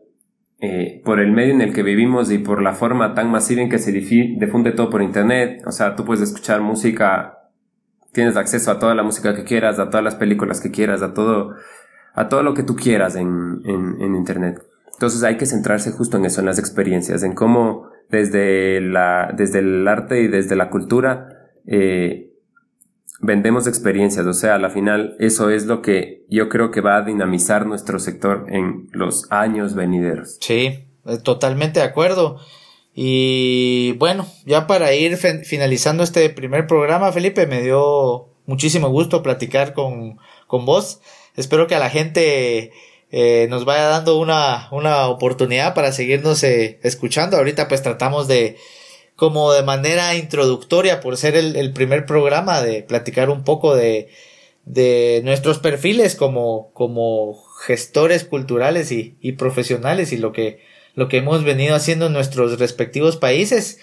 eh, 0.60 1.02
por 1.06 1.20
el 1.20 1.32
medio 1.32 1.54
en 1.54 1.62
el 1.62 1.74
que 1.74 1.84
vivimos 1.84 2.32
y 2.32 2.40
por 2.40 2.64
la 2.64 2.74
forma 2.74 3.14
tan 3.14 3.30
masiva 3.30 3.62
en 3.62 3.70
que 3.70 3.78
se 3.78 3.92
difunde 3.92 4.72
todo 4.72 4.90
por 4.90 5.04
internet, 5.04 5.62
o 5.68 5.72
sea, 5.72 5.96
tú 5.96 6.04
puedes 6.06 6.24
escuchar 6.24 6.62
música, 6.62 7.38
tienes 8.12 8.36
acceso 8.38 8.72
a 8.72 8.80
toda 8.80 8.96
la 8.96 9.04
música 9.04 9.36
que 9.36 9.44
quieras, 9.44 9.78
a 9.78 9.90
todas 9.90 10.04
las 10.04 10.16
películas 10.16 10.60
que 10.62 10.72
quieras, 10.72 11.04
a 11.04 11.14
todo, 11.14 11.56
a 12.14 12.28
todo 12.28 12.42
lo 12.42 12.54
que 12.54 12.64
tú 12.64 12.76
quieras 12.76 13.16
en, 13.16 13.62
en 13.66 14.16
internet. 14.16 14.60
Entonces 14.94 15.24
hay 15.24 15.36
que 15.36 15.46
centrarse 15.46 15.92
justo 15.92 16.18
en 16.18 16.26
eso, 16.26 16.42
en 16.42 16.46
las 16.46 16.60
experiencias, 16.60 17.24
en 17.24 17.34
cómo 17.34 17.90
desde, 18.12 18.82
la, 18.82 19.34
desde 19.36 19.60
el 19.60 19.88
arte 19.88 20.22
y 20.22 20.28
desde 20.28 20.56
la 20.56 20.70
cultura 20.70 21.50
eh, 21.66 22.31
vendemos 23.22 23.68
experiencias. 23.68 24.26
O 24.26 24.34
sea, 24.34 24.56
a 24.56 24.60
la 24.60 24.70
final 24.70 25.16
eso 25.20 25.50
es 25.50 25.66
lo 25.66 25.82
que 25.82 26.26
yo 26.30 26.50
creo 26.50 26.72
que 26.72 26.82
va 26.82 26.98
a 26.98 27.02
dinamizar 27.04 27.66
nuestro 27.66 28.00
sector 28.00 28.46
en 28.50 28.90
los 28.92 29.32
años 29.32 29.76
venideros. 29.76 30.38
Sí, 30.42 30.86
eh, 31.06 31.18
totalmente 31.24 31.80
de 31.80 31.86
acuerdo. 31.86 32.40
Y 32.94 33.94
bueno, 33.94 34.28
ya 34.46 34.68
para 34.68 34.94
ir 34.94 35.16
finalizando 35.16 36.04
este 36.04 36.30
primer 36.30 36.68
programa, 36.68 37.12
Felipe, 37.12 37.48
me 37.48 37.62
dio 37.62 38.28
muchísimo 38.46 38.90
gusto 38.90 39.24
platicar 39.24 39.74
con, 39.74 40.18
con 40.48 40.66
vos. 40.66 41.00
Espero 41.38 41.68
que 41.68 41.76
a 41.76 41.80
la 41.80 41.90
gente 41.90 42.72
eh, 43.12 43.48
nos 43.50 43.64
vaya 43.64 43.86
dando 43.86 44.20
una, 44.20 44.68
una 44.72 45.08
oportunidad 45.08 45.74
para 45.74 45.94
seguirnos 45.94 46.44
eh, 46.44 46.80
escuchando. 46.84 47.38
Ahorita 47.38 47.70
pues 47.70 47.82
tratamos 47.82 48.28
de, 48.28 48.58
como 49.22 49.54
de 49.54 49.62
manera 49.62 50.16
introductoria, 50.16 51.00
por 51.00 51.16
ser 51.16 51.36
el, 51.36 51.74
primer 51.74 52.08
programa, 52.08 52.60
de 52.60 52.82
platicar 52.82 53.30
un 53.30 53.44
poco 53.44 53.76
de, 53.76 54.10
de 54.66 55.22
nuestros 55.24 55.60
perfiles 55.60 56.16
como, 56.16 56.72
como 56.74 57.40
gestores 57.68 58.24
culturales 58.24 58.92
y, 58.92 59.18
y 59.22 59.34
profesionales 59.34 60.12
y 60.12 60.18
lo 60.18 60.32
que, 60.32 60.62
lo 60.96 61.08
que 61.08 61.18
hemos 61.18 61.44
venido 61.44 61.76
haciendo 61.76 62.08
en 62.08 62.14
nuestros 62.14 62.58
respectivos 62.58 63.16
países. 63.16 63.78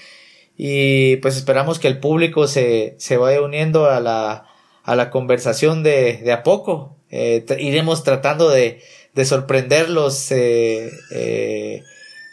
Y 0.56 1.18
pues 1.18 1.36
esperamos 1.36 1.78
que 1.78 1.86
el 1.86 2.00
público 2.00 2.48
se, 2.48 2.96
se 2.98 3.16
vaya 3.16 3.40
uniendo 3.40 3.88
a 3.88 4.00
la, 4.00 4.44
a 4.82 4.96
la 4.96 5.08
conversación 5.08 5.84
de, 5.84 6.16
de 6.16 6.32
a 6.32 6.42
poco. 6.42 6.96
Eh, 7.12 7.46
iremos 7.60 8.02
tratando 8.02 8.50
de, 8.50 8.82
de 9.14 9.24
sorprenderlos 9.24 10.32
eh, 10.32 10.90
eh, 11.12 11.84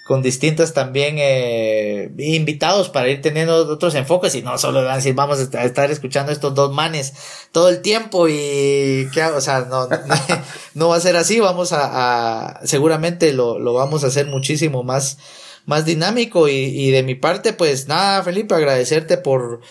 con 0.05 0.21
distintos 0.21 0.73
también 0.73 1.15
eh, 1.17 2.11
invitados 2.19 2.89
para 2.89 3.09
ir 3.09 3.23
teniendo 3.23 3.55
otros 3.67 3.95
enfoques 3.95 4.35
y 4.35 4.43
no 4.43 4.55
solo 4.59 4.83
van 4.83 4.91
a 4.91 4.95
decir 4.97 5.15
vamos 5.15 5.39
a 5.55 5.63
estar 5.63 5.89
escuchando 5.89 6.31
estos 6.31 6.53
dos 6.53 6.71
manes 6.71 7.13
todo 7.51 7.69
el 7.69 7.81
tiempo 7.81 8.27
y 8.29 9.09
que 9.11 9.23
o 9.35 9.41
sea 9.41 9.61
no, 9.61 9.89
no, 10.75 10.89
va 10.89 10.97
a 10.97 10.99
ser 10.99 11.15
así. 11.15 11.39
Vamos 11.39 11.71
a, 11.73 12.59
seguramente 12.65 13.33
lo, 13.33 13.57
lo, 13.57 13.73
vamos 13.73 14.03
a 14.03 14.07
hacer 14.07 14.27
muchísimo 14.27 14.83
más 14.83 15.17
más 15.65 15.85
dinámico 15.85 16.47
y, 16.49 16.53
y, 16.53 16.91
de 16.91 17.01
mi 17.01 17.15
parte 17.15 17.53
pues 17.53 17.87
nada 17.87 18.21
Felipe 18.21 18.53
agradecerte 18.53 19.17
por 19.17 19.61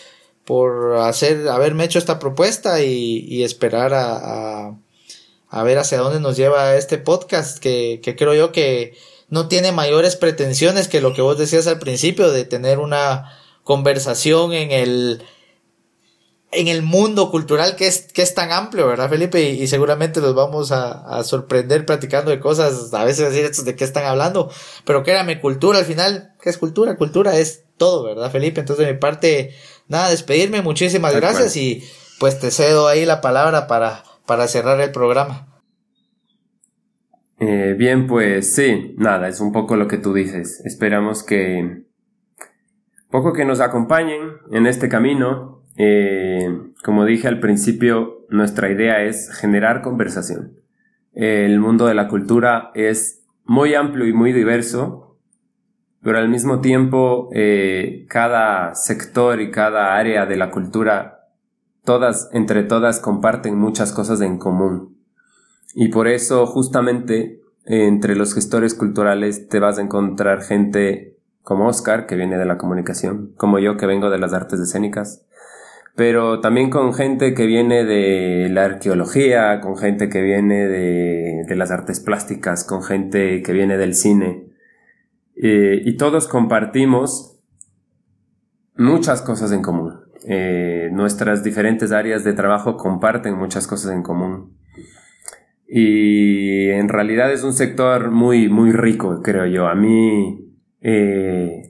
por 0.43 0.97
hacer 0.97 1.47
haberme 1.47 1.85
hecho 1.85 1.97
esta 1.97 2.19
propuesta 2.19 2.83
y, 2.83 3.25
y 3.29 3.43
esperar 3.43 3.93
a 3.93 4.75
a 5.55 5.63
ver 5.63 5.77
hacia 5.77 5.99
dónde 5.99 6.19
nos 6.19 6.35
lleva 6.35 6.75
este 6.75 6.97
podcast, 6.97 7.59
que, 7.59 8.01
que 8.03 8.17
creo 8.17 8.33
yo 8.33 8.51
que 8.51 8.97
no 9.29 9.47
tiene 9.47 9.71
mayores 9.71 10.15
pretensiones 10.15 10.87
que 10.87 11.01
lo 11.01 11.13
que 11.13 11.21
vos 11.21 11.37
decías 11.37 11.67
al 11.67 11.79
principio, 11.79 12.31
de 12.31 12.45
tener 12.45 12.79
una 12.79 13.31
conversación 13.63 14.53
en 14.53 14.71
el, 14.71 15.23
en 16.51 16.67
el 16.67 16.81
mundo 16.83 17.31
cultural 17.31 17.75
que 17.75 17.87
es, 17.87 18.11
que 18.13 18.21
es 18.21 18.35
tan 18.35 18.51
amplio, 18.51 18.87
¿verdad, 18.87 19.09
Felipe? 19.09 19.41
Y, 19.41 19.67
seguramente 19.67 20.21
los 20.21 20.35
vamos 20.35 20.71
a, 20.71 21.23
sorprender 21.23 21.85
platicando 21.85 22.31
de 22.31 22.39
cosas, 22.39 22.93
a 22.93 23.03
veces 23.03 23.29
decir 23.29 23.45
estos 23.45 23.65
de 23.65 23.75
qué 23.75 23.83
están 23.83 24.05
hablando, 24.05 24.51
pero 24.85 25.03
créame, 25.03 25.41
cultura 25.41 25.79
al 25.79 25.85
final, 25.85 26.35
¿qué 26.41 26.49
es 26.49 26.57
cultura? 26.57 26.97
Cultura 26.97 27.37
es 27.37 27.63
todo, 27.77 28.03
¿verdad, 28.03 28.31
Felipe? 28.31 28.59
Entonces 28.59 28.85
de 28.85 28.93
mi 28.93 28.99
parte, 28.99 29.55
nada, 29.87 30.09
despedirme, 30.09 30.61
muchísimas 30.61 31.15
gracias 31.15 31.55
y 31.55 31.83
pues 32.19 32.39
te 32.39 32.51
cedo 32.51 32.87
ahí 32.87 33.05
la 33.05 33.19
palabra 33.19 33.67
para 33.67 34.03
para 34.25 34.47
cerrar 34.47 34.79
el 34.81 34.91
programa. 34.91 35.47
Eh, 37.39 37.75
bien, 37.77 38.07
pues 38.07 38.55
sí, 38.55 38.95
nada, 38.97 39.27
es 39.27 39.41
un 39.41 39.51
poco 39.51 39.75
lo 39.75 39.87
que 39.87 39.97
tú 39.97 40.13
dices. 40.13 40.61
Esperamos 40.65 41.23
que 41.23 41.83
poco 43.09 43.33
que 43.33 43.45
nos 43.45 43.59
acompañen 43.59 44.21
en 44.51 44.67
este 44.67 44.89
camino. 44.89 45.63
Eh, 45.77 46.47
como 46.83 47.05
dije 47.05 47.27
al 47.27 47.39
principio, 47.39 48.25
nuestra 48.29 48.69
idea 48.69 49.03
es 49.03 49.31
generar 49.37 49.81
conversación. 49.81 50.53
El 51.13 51.59
mundo 51.59 51.85
de 51.87 51.93
la 51.93 52.07
cultura 52.07 52.71
es 52.73 53.25
muy 53.45 53.73
amplio 53.73 54.05
y 54.05 54.13
muy 54.13 54.33
diverso, 54.33 55.17
pero 56.01 56.17
al 56.17 56.29
mismo 56.29 56.61
tiempo 56.61 57.29
eh, 57.33 58.05
cada 58.09 58.75
sector 58.75 59.41
y 59.41 59.51
cada 59.51 59.95
área 59.95 60.25
de 60.25 60.35
la 60.35 60.51
cultura 60.51 61.29
todas, 61.83 62.29
entre 62.33 62.63
todas, 62.63 62.99
comparten 62.99 63.57
muchas 63.57 63.91
cosas 63.93 64.21
en 64.21 64.37
común. 64.37 64.94
Y 65.73 65.89
por 65.89 66.07
eso 66.07 66.45
justamente 66.45 67.41
entre 67.65 68.15
los 68.15 68.33
gestores 68.33 68.75
culturales 68.75 69.49
te 69.49 69.59
vas 69.59 69.79
a 69.79 69.81
encontrar 69.81 70.41
gente 70.41 71.17
como 71.41 71.67
Oscar, 71.67 72.07
que 72.07 72.15
viene 72.15 72.37
de 72.37 72.45
la 72.45 72.57
comunicación, 72.57 73.33
como 73.37 73.59
yo, 73.59 73.77
que 73.77 73.85
vengo 73.85 74.09
de 74.09 74.17
las 74.19 74.33
artes 74.33 74.59
escénicas, 74.59 75.25
pero 75.95 76.41
también 76.41 76.69
con 76.69 76.93
gente 76.93 77.33
que 77.33 77.45
viene 77.45 77.85
de 77.85 78.49
la 78.49 78.65
arqueología, 78.65 79.61
con 79.61 79.77
gente 79.77 80.09
que 80.09 80.21
viene 80.21 80.67
de, 80.67 81.55
las 81.55 81.71
artes 81.71 81.99
plásticas, 82.01 82.63
con 82.65 82.83
gente 82.83 83.41
que 83.41 83.53
viene 83.53 83.77
del 83.77 83.93
cine. 83.93 84.49
Eh, 85.35 85.81
y 85.85 85.95
todos 85.95 86.27
compartimos 86.27 87.39
muchas 88.75 89.21
cosas 89.21 89.51
en 89.53 89.61
común. 89.61 90.01
Eh, 90.27 90.89
nuestras 90.91 91.43
diferentes 91.43 91.91
áreas 91.91 92.23
de 92.23 92.33
trabajo 92.33 92.75
comparten 92.75 93.37
muchas 93.37 93.67
cosas 93.67 93.93
en 93.93 94.03
común. 94.03 94.54
Y 95.67 96.69
en 96.69 96.89
realidad 96.89 97.31
es 97.31 97.43
un 97.43 97.53
sector 97.53 98.11
muy, 98.11 98.49
muy 98.49 98.71
rico, 98.71 99.21
creo 99.23 99.45
yo. 99.45 99.67
A 99.67 99.75
mí 99.75 100.53
eh, 100.81 101.69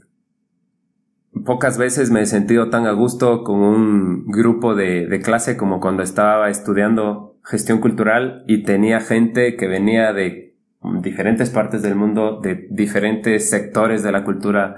pocas 1.46 1.78
veces 1.78 2.12
me 2.12 2.22
he 2.22 2.26
sentido 2.26 2.70
tan 2.70 2.88
a 2.88 2.92
gusto 2.92 3.44
con 3.44 3.62
un 3.62 4.26
grupo 4.28 4.76
de, 4.76 5.08
de, 5.08 5.22
clase 5.22 5.56
como 5.56 5.80
cuando 5.80 6.04
estaba 6.04 6.50
estudiando 6.50 7.38
gestión 7.44 7.80
cultural 7.80 8.44
y 8.48 8.64
tenía 8.64 9.00
gente 9.00 9.56
que 9.56 9.68
venía 9.68 10.12
de 10.12 10.56
diferentes 11.02 11.50
partes 11.50 11.82
del 11.82 11.96
mundo, 11.96 12.40
de 12.42 12.68
diferentes 12.70 13.50
sectores 13.50 14.04
de 14.04 14.12
la 14.12 14.24
cultura, 14.24 14.78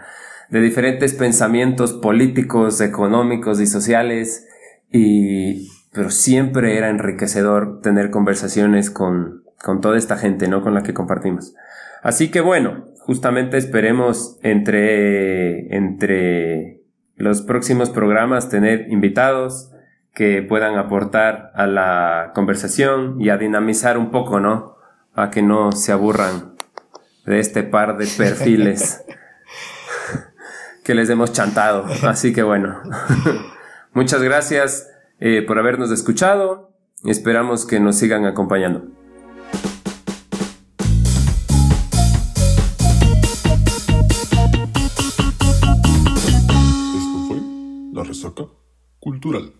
de 0.49 0.61
diferentes 0.61 1.13
pensamientos 1.13 1.93
políticos, 1.93 2.79
económicos 2.81 3.59
y 3.59 3.67
sociales 3.67 4.47
y 4.91 5.67
pero 5.91 6.09
siempre 6.09 6.77
era 6.77 6.89
enriquecedor 6.89 7.81
tener 7.81 8.09
conversaciones 8.11 8.89
con, 8.89 9.43
con 9.61 9.81
toda 9.81 9.97
esta 9.97 10.17
gente, 10.17 10.47
¿no? 10.47 10.61
Con 10.61 10.73
la 10.73 10.83
que 10.83 10.93
compartimos. 10.93 11.55
Así 12.03 12.29
que 12.29 12.41
bueno, 12.41 12.85
justamente 12.99 13.57
esperemos 13.57 14.37
entre, 14.43 15.75
entre 15.75 16.81
los 17.15 17.41
próximos 17.41 17.89
programas 17.89 18.49
tener 18.49 18.89
invitados 18.89 19.71
que 20.13 20.41
puedan 20.41 20.77
aportar 20.77 21.51
a 21.53 21.67
la 21.67 22.31
conversación 22.33 23.21
y 23.21 23.29
a 23.29 23.37
dinamizar 23.37 23.97
un 23.97 24.11
poco, 24.11 24.39
¿no? 24.39 24.77
A 25.13 25.29
que 25.29 25.41
no 25.41 25.71
se 25.71 25.91
aburran 25.91 26.55
de 27.25 27.39
este 27.39 27.63
par 27.63 27.97
de 27.97 28.07
perfiles 28.17 29.03
que 30.83 30.95
les 30.95 31.09
hemos 31.09 31.33
chantado. 31.33 31.85
Así 32.03 32.33
que 32.33 32.43
bueno, 32.43 32.81
muchas 33.93 34.21
gracias 34.21 34.89
eh, 35.19 35.41
por 35.41 35.59
habernos 35.59 35.91
escuchado. 35.91 36.71
Esperamos 37.05 37.65
que 37.65 37.79
nos 37.79 37.97
sigan 37.97 38.25
acompañando. 38.25 38.85
Esto 46.95 47.27
fue 47.27 47.37
La 47.93 48.03
Resaca 48.03 48.45
Cultural. 48.99 49.53